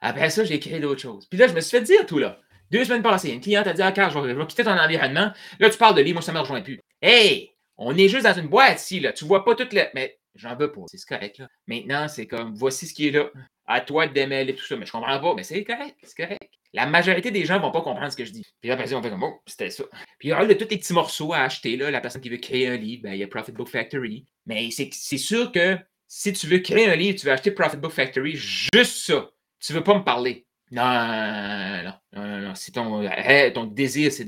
Après 0.00 0.30
ça, 0.30 0.44
j'ai 0.44 0.60
créé 0.60 0.80
d'autres 0.80 1.00
choses. 1.00 1.26
Puis 1.28 1.38
là, 1.38 1.48
je 1.48 1.52
me 1.52 1.60
suis 1.60 1.76
fait 1.76 1.84
dire 1.84 2.06
tout 2.06 2.18
là. 2.18 2.38
Deux 2.70 2.84
semaines 2.84 3.02
passées, 3.02 3.30
une 3.30 3.40
cliente 3.40 3.66
a 3.66 3.72
dit 3.72 3.82
Ah, 3.82 3.92
Carl, 3.92 4.12
je 4.12 4.18
vais, 4.18 4.46
quitter 4.46 4.64
ton 4.64 4.78
environnement. 4.78 5.32
Là, 5.58 5.70
tu 5.70 5.76
parles 5.76 5.94
de 5.94 6.00
livre, 6.00 6.14
moi, 6.14 6.22
ça 6.22 6.32
ne 6.32 6.38
me 6.38 6.42
rejoint 6.42 6.62
plus. 6.62 6.80
Hey, 7.02 7.52
on 7.76 7.96
est 7.96 8.08
juste 8.08 8.24
dans 8.24 8.34
une 8.34 8.48
boîte 8.48 8.80
ici, 8.80 9.00
là. 9.00 9.12
Tu 9.12 9.24
vois 9.24 9.44
pas 9.44 9.54
toutes 9.54 9.72
les. 9.72 9.88
Mais 9.94 10.18
j'en 10.34 10.56
veux 10.56 10.72
pas, 10.72 10.80
c'est 10.86 11.04
correct, 11.04 11.38
là. 11.38 11.48
Maintenant, 11.66 12.08
c'est 12.08 12.26
comme 12.26 12.54
voici 12.54 12.86
ce 12.86 12.94
qui 12.94 13.08
est 13.08 13.10
là. 13.10 13.30
À 13.66 13.80
toi 13.80 14.06
de 14.06 14.12
démêler 14.12 14.54
tout 14.54 14.64
ça. 14.64 14.76
Mais 14.76 14.86
je 14.86 14.92
comprends 14.92 15.18
pas, 15.18 15.34
mais 15.34 15.42
c'est 15.42 15.64
correct, 15.64 15.96
c'est 16.02 16.16
correct. 16.16 16.50
La 16.72 16.86
majorité 16.86 17.30
des 17.30 17.44
gens 17.44 17.60
vont 17.60 17.70
pas 17.70 17.82
comprendre 17.82 18.10
ce 18.10 18.16
que 18.16 18.24
je 18.24 18.32
dis. 18.32 18.44
Puis 18.60 18.68
là, 18.68 18.76
on 18.78 19.02
fait 19.02 19.10
comme, 19.10 19.22
oh, 19.22 19.40
c'était 19.46 19.70
ça. 19.70 19.84
Puis 20.18 20.28
il 20.28 20.30
y 20.30 20.32
aura 20.32 20.44
de 20.44 20.54
tous 20.54 20.68
les 20.68 20.78
petits 20.78 20.92
morceaux 20.92 21.32
à 21.32 21.38
acheter, 21.38 21.76
là. 21.76 21.90
La 21.90 22.00
personne 22.00 22.20
qui 22.20 22.28
veut 22.28 22.36
créer 22.36 22.66
un 22.68 22.76
livre, 22.76 23.04
ben, 23.04 23.12
il 23.12 23.20
y 23.20 23.22
a 23.22 23.28
Profit 23.28 23.52
Book 23.52 23.68
Factory. 23.68 24.26
Mais 24.46 24.70
c'est 24.70 25.18
sûr 25.18 25.52
que 25.52 25.78
si 26.08 26.32
tu 26.32 26.46
veux 26.46 26.58
créer 26.58 26.88
un 26.90 26.96
livre, 26.96 27.18
tu 27.18 27.26
veux 27.26 27.32
acheter 27.32 27.52
Profit 27.52 27.76
Book 27.76 27.92
Factory, 27.92 28.34
juste 28.34 29.06
ça. 29.06 29.30
Tu 29.60 29.72
veux 29.72 29.84
pas 29.84 29.96
me 29.96 30.04
parler. 30.04 30.46
Non, 30.70 30.82
non, 30.82 31.92
non, 32.14 32.38
non, 32.40 32.54
Si 32.56 32.72
ton, 32.72 33.02
eh, 33.02 33.52
ton 33.52 33.64
désir, 33.64 34.10
c'est 34.10 34.24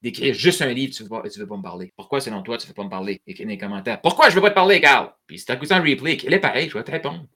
d'écrire 0.00 0.32
juste 0.32 0.62
un 0.62 0.72
livre, 0.72 0.94
tu 0.94 1.02
ne 1.02 1.08
veux, 1.08 1.46
pas 1.46 1.56
me 1.56 1.62
parler. 1.62 1.92
Pourquoi, 1.96 2.20
selon 2.20 2.42
toi, 2.42 2.56
tu 2.56 2.64
ne 2.64 2.68
veux 2.68 2.74
pas 2.74 2.84
me 2.84 2.88
parler? 2.88 3.20
Écris 3.26 3.44
dans 3.44 3.50
les 3.50 3.58
commentaires. 3.58 4.00
Pourquoi 4.00 4.30
je 4.30 4.30
ne 4.30 4.36
veux 4.36 4.42
pas 4.42 4.50
te 4.50 4.54
parler, 4.54 4.80
Carl? 4.80 5.12
Puis 5.26 5.40
si 5.40 5.44
tu 5.44 5.52
as 5.52 5.56
écouté 5.56 5.74
un 5.74 5.82
replay, 5.82 6.16
il 6.24 6.32
est 6.32 6.40
pareil, 6.40 6.68
je 6.70 6.78
vais 6.78 6.84
te 6.84 6.90
répondre. 6.90 7.26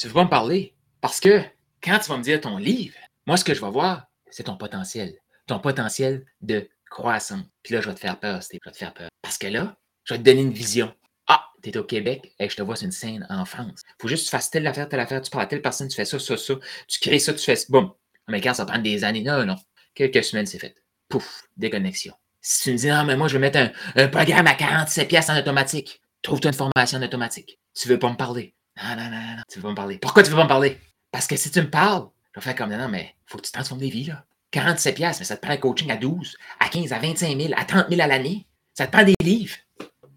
Tu 0.00 0.06
veux 0.06 0.14
pas 0.14 0.24
me 0.24 0.30
parler? 0.30 0.74
Parce 1.02 1.20
que 1.20 1.42
quand 1.82 1.98
tu 1.98 2.08
vas 2.08 2.16
me 2.16 2.22
dire 2.22 2.40
ton 2.40 2.56
livre, 2.56 2.96
moi, 3.26 3.36
ce 3.36 3.44
que 3.44 3.52
je 3.52 3.60
vais 3.60 3.70
voir, 3.70 4.06
c'est 4.30 4.44
ton 4.44 4.56
potentiel. 4.56 5.14
Ton 5.46 5.58
potentiel 5.58 6.24
de 6.40 6.70
croissance. 6.88 7.44
Puis 7.62 7.74
là, 7.74 7.82
je 7.82 7.88
vais 7.90 7.94
te 7.94 8.00
faire 8.00 8.18
peur. 8.18 8.40
Je 8.40 8.48
vais 8.64 8.72
te 8.72 8.78
faire 8.78 8.94
peur. 8.94 9.10
Parce 9.20 9.36
que 9.36 9.48
là, 9.48 9.76
je 10.04 10.14
vais 10.14 10.18
te 10.18 10.24
donner 10.24 10.40
une 10.40 10.54
vision. 10.54 10.94
Ah, 11.26 11.44
tu 11.62 11.68
es 11.68 11.76
au 11.76 11.84
Québec, 11.84 12.32
et 12.38 12.48
je 12.48 12.56
te 12.56 12.62
vois 12.62 12.76
sur 12.76 12.86
une 12.86 12.92
scène 12.92 13.26
en 13.28 13.44
France. 13.44 13.82
Faut 14.00 14.08
juste 14.08 14.22
que 14.22 14.28
tu 14.28 14.30
fasses 14.30 14.50
telle 14.50 14.66
affaire, 14.66 14.88
telle 14.88 15.00
affaire, 15.00 15.20
tu 15.20 15.30
parles 15.30 15.44
à 15.44 15.46
telle 15.46 15.60
personne, 15.60 15.88
tu 15.88 15.96
fais 15.96 16.06
ça, 16.06 16.18
ça, 16.18 16.38
ça, 16.38 16.54
tu 16.88 16.98
crées 16.98 17.18
ça, 17.18 17.34
tu 17.34 17.44
fais 17.44 17.56
ça. 17.56 17.66
Boum. 17.68 17.92
Mais 18.26 18.40
quand 18.40 18.54
ça 18.54 18.64
prend 18.64 18.78
des 18.78 19.04
années, 19.04 19.22
non, 19.22 19.44
non. 19.44 19.56
Quelques 19.94 20.24
semaines, 20.24 20.46
c'est 20.46 20.58
fait. 20.58 20.76
Pouf, 21.10 21.42
déconnexion. 21.58 22.14
Si 22.40 22.62
tu 22.62 22.72
me 22.72 22.78
dis, 22.78 22.86
non, 22.86 23.04
mais 23.04 23.18
moi, 23.18 23.28
je 23.28 23.34
vais 23.34 23.38
mettre 23.38 23.70
un, 23.96 24.08
programme 24.08 24.46
à 24.46 24.54
47 24.54 25.08
pièces 25.08 25.28
en 25.28 25.38
automatique, 25.38 26.00
trouve-toi 26.22 26.52
une 26.52 26.56
formation 26.56 26.98
en 26.98 27.02
automatique. 27.02 27.58
Tu 27.74 27.86
veux 27.86 27.98
pas 27.98 28.08
me 28.08 28.16
parler. 28.16 28.54
Non, 28.76 28.96
non, 28.96 29.10
non, 29.10 29.36
non, 29.36 29.42
tu 29.48 29.58
veux 29.58 29.62
pas 29.62 29.70
me 29.70 29.74
parler. 29.74 29.98
Pourquoi 29.98 30.22
tu 30.22 30.30
veux 30.30 30.36
pas 30.36 30.44
me 30.44 30.48
parler? 30.48 30.78
Parce 31.10 31.26
que 31.26 31.36
si 31.36 31.50
tu 31.50 31.60
me 31.60 31.70
parles, 31.70 32.08
je 32.34 32.40
vais 32.40 32.44
faire 32.44 32.54
comme, 32.54 32.70
non, 32.70 32.78
non, 32.78 32.88
mais 32.88 33.14
faut 33.26 33.38
que 33.38 33.42
tu 33.44 33.52
transformes 33.52 33.80
des 33.80 33.90
vies, 33.90 34.04
là. 34.04 34.24
47 34.52 34.96
pièces, 34.96 35.18
mais 35.20 35.24
ça 35.24 35.36
te 35.36 35.42
prend 35.42 35.52
un 35.52 35.58
coaching 35.58 35.90
à 35.90 35.96
12, 35.96 36.36
à 36.58 36.68
15, 36.68 36.92
à 36.92 36.98
25 36.98 37.40
000, 37.40 37.52
à 37.56 37.64
30 37.64 37.88
000 37.88 38.00
à 38.00 38.06
l'année. 38.06 38.46
Ça 38.74 38.86
te 38.86 38.92
prend 38.92 39.04
des 39.04 39.14
livres. 39.22 39.56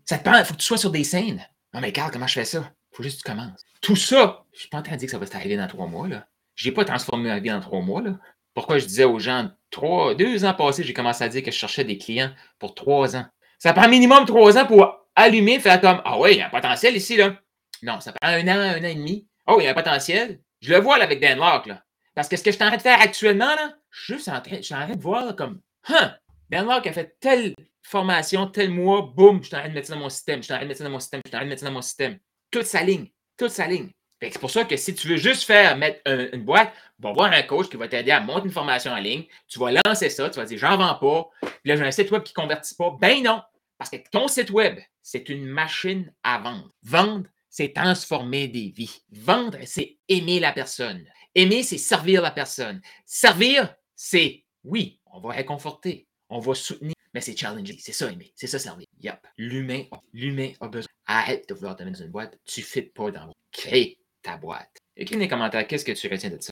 Ça 0.05 0.17
te 0.17 0.24
prend, 0.27 0.43
faut 0.43 0.53
que 0.53 0.60
tu 0.60 0.65
sois 0.65 0.77
sur 0.77 0.91
des 0.91 1.03
scènes. 1.03 1.45
Non, 1.74 1.81
mais 1.81 1.91
Carl, 1.91 2.12
comment 2.12 2.27
je 2.27 2.33
fais 2.33 2.45
ça? 2.45 2.72
Faut 2.91 3.03
juste 3.03 3.22
que 3.22 3.29
tu 3.29 3.36
commences. 3.36 3.62
Tout 3.81 3.95
ça, 3.95 4.43
je 4.53 4.60
suis 4.60 4.69
pas 4.69 4.77
en 4.77 4.81
train 4.81 4.93
de 4.93 5.00
dire 5.00 5.07
que 5.07 5.12
ça 5.12 5.17
va 5.17 5.27
t'arriver 5.27 5.57
dans 5.57 5.67
trois 5.67 5.88
mois, 5.88 6.07
là. 6.07 6.27
Je 6.55 6.67
n'ai 6.67 6.74
pas 6.74 6.86
transformé 6.86 7.29
ma 7.29 7.39
vie 7.39 7.51
en 7.51 7.60
trois 7.60 7.81
mois, 7.81 8.01
là. 8.01 8.17
Pourquoi 8.53 8.77
je 8.77 8.86
disais 8.86 9.03
aux 9.03 9.19
gens, 9.19 9.50
trois, 9.72 10.13
deux 10.13 10.45
ans 10.45 10.53
passés, 10.53 10.83
j'ai 10.83 10.93
commencé 10.93 11.24
à 11.24 11.29
dire 11.29 11.41
que 11.41 11.51
je 11.51 11.57
cherchais 11.57 11.83
des 11.83 11.98
clients 11.98 12.31
pour 12.60 12.75
trois 12.75 13.15
ans. 13.15 13.25
Ça 13.57 13.74
prend 13.74 13.88
minimum 13.88 14.25
trois 14.25 14.57
ans 14.57 14.65
pour 14.67 15.07
allumer, 15.15 15.60
faire 15.60 15.81
comme 15.81 16.01
Ah 16.05 16.19
oui, 16.19 16.33
il 16.33 16.38
y 16.38 16.41
a 16.41 16.48
un 16.48 16.50
potentiel 16.50 16.95
ici, 16.95 17.17
là. 17.17 17.36
Non, 17.84 18.00
ça 18.00 18.13
prend 18.13 18.32
un 18.32 18.48
an, 18.48 18.60
un 18.60 18.80
an 18.80 18.88
et 18.88 18.96
demi. 18.96 19.28
Oh, 19.46 19.58
il 19.60 19.66
y 19.66 19.68
a 19.68 19.72
un 19.72 19.74
potentiel. 19.75 20.40
Je 20.62 20.74
le 20.74 20.80
vois 20.80 20.98
là, 20.98 21.04
avec 21.04 21.20
Dan 21.20 21.38
Locke, 21.38 21.68
là. 21.68 21.84
Parce 22.16 22.30
que 22.30 22.38
ce 22.38 22.44
que 22.44 22.52
je 22.52 22.56
suis 22.56 22.63
en 22.63 22.68
train 22.68 22.78
de 22.78 22.82
faire 22.82 23.02
actuellement, 23.02 23.54
là, 23.56 23.74
je 23.92 24.04
suis 24.04 24.13
juste 24.13 24.30
en 24.30 24.40
train, 24.40 24.58
je 24.58 24.62
suis 24.62 24.74
en 24.74 24.86
train 24.86 24.96
de 24.96 25.02
voir 25.02 25.36
comme 25.36 25.62
Huh, 25.90 26.16
Dan 26.50 26.66
Locke 26.66 26.88
a 26.88 26.94
fait 26.94 27.18
telle 27.20 27.54
formation, 27.82 28.48
tel 28.48 28.70
mois, 28.70 29.02
boum, 29.02 29.42
je 29.42 29.48
suis 29.48 29.56
en 29.56 29.60
train 29.60 29.70
de 29.70 29.74
mettre 29.74 29.88
ça 29.88 29.96
dans 29.96 30.00
mon 30.00 30.10
système, 30.10 30.40
je 30.40 30.46
suis 30.46 30.54
en 30.54 30.58
train 30.58 30.63
de 30.63 30.70
mettre 30.70 30.78
ça 30.78 30.86
dans 30.86 30.92
mon 30.92 31.00
système, 31.00 31.22
je 31.25 31.30
suis 31.30 31.36
en 31.36 31.40
train 31.40 31.46
de 31.46 31.50
mettre 31.50 31.60
ça 31.62 31.68
dans 31.68 31.74
mon 31.74 31.82
système. 31.82 32.20
Toute 32.52 32.66
sa 32.66 32.84
ligne, 32.84 33.08
toute 33.38 33.52
sa 33.52 33.68
ligne. 33.68 33.90
C'est 34.22 34.40
pour 34.40 34.52
ça 34.52 34.63
que 34.63 34.78
si 34.78 34.96
tu 34.96 35.10
veux 35.10 35.18
juste 35.18 35.44
faire 35.44 35.75
mettre 35.75 36.00
une 36.06 36.44
boîte, 36.44 36.72
va 37.00 37.12
voir 37.12 37.34
un 37.34 37.42
coach 37.42 37.68
qui 37.68 37.75
va 37.75 37.90
t'aider 37.90 38.12
à 38.12 38.22
monter 38.22 38.46
une 38.46 38.54
formation 38.54 38.94
en 38.94 38.98
ligne. 38.98 39.25
Tu 39.50 39.60
vas 39.60 39.72
lancer 39.86 40.10
ça, 40.10 40.30
tu 40.30 40.40
vas 40.40 40.46
dire 40.46 40.58
j'en 40.58 40.78
vends 40.78 40.96
pas. 40.96 41.30
Puis 41.42 41.52
là, 41.66 41.75
j'ai 41.75 41.84
un 41.84 41.92
site 41.92 42.10
web 42.10 42.24
qui 42.24 42.32
ne 42.32 42.42
convertit 42.42 42.75
pas. 42.75 42.96
Ben 43.02 43.22
non, 43.22 43.42
parce 43.78 43.90
que 43.90 43.98
ton 44.12 44.30
site 44.30 44.50
web, 44.52 44.80
c'est 45.02 45.28
une 45.28 45.46
machine 45.46 46.10
à 46.24 46.38
vendre. 46.38 46.70
Vendre, 46.84 47.25
c'est 47.53 47.72
transformer 47.72 48.48
des 48.48 48.74
vies. 48.75 49.03
Vendre, 49.12 49.60
c'est 49.65 50.00
aimer 50.10 50.39
la 50.39 50.51
personne. 50.53 51.05
Aimer, 51.36 51.62
c'est 51.62 51.77
servir 51.77 52.24
la 52.24 52.31
personne. 52.31 52.81
Servir, 53.05 53.75
c'est 53.95 54.43
oui, 54.63 55.00
on 55.05 55.19
va 55.19 55.33
réconforter, 55.33 56.07
on 56.29 56.39
va 56.39 56.55
soutenir, 56.55 56.95
mais 57.13 57.22
c'est 57.22 57.38
challenger. 57.38 57.77
C'est 57.77 57.91
ça 57.91 58.12
aimer, 58.12 58.33
c'est 58.36 58.48
ça 58.48 58.57
servir. 58.57 58.88
Yep. 59.01 59.19
L'humain, 59.38 59.83
l'humain 60.13 60.53
a 60.62 60.67
besoin. 60.67 60.89
Arrête 61.05 61.48
de 61.48 61.53
vouloir 61.53 61.75
te 61.75 61.83
mettre 61.83 62.00
dans 62.00 62.05
une 62.05 62.12
boîte. 62.12 62.39
Tu 62.43 62.62
ne 62.62 62.65
fais 62.65 62.81
pas 62.81 63.12
dans 63.12 63.31
Crée 63.51 64.00
ta 64.24 64.36
boîte. 64.36 64.75
Écris 64.98 65.13
dans 65.13 65.22
les 65.22 65.27
commentaires 65.27 65.67
qu'est-ce 65.67 65.86
que 65.86 65.91
tu 65.91 66.07
retiens 66.07 66.31
de 66.31 66.39
ça? 66.41 66.51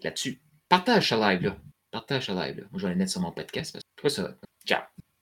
Là-dessus. 0.02 0.42
Partage 0.70 1.10
ce 1.10 1.16
live-là. 1.16 1.58
Partage 1.96 2.26
ce 2.26 2.34
live-là. 2.34 2.64
Moi, 2.72 2.74
je 2.74 2.80
vais 2.80 2.88
aller 2.88 2.98
mettre 2.98 3.12
sur 3.14 3.22
mon 3.22 3.32
podcast. 3.32 3.80
Toi, 3.96 4.10
ça. 4.10 4.36
Ciao. 4.68 4.82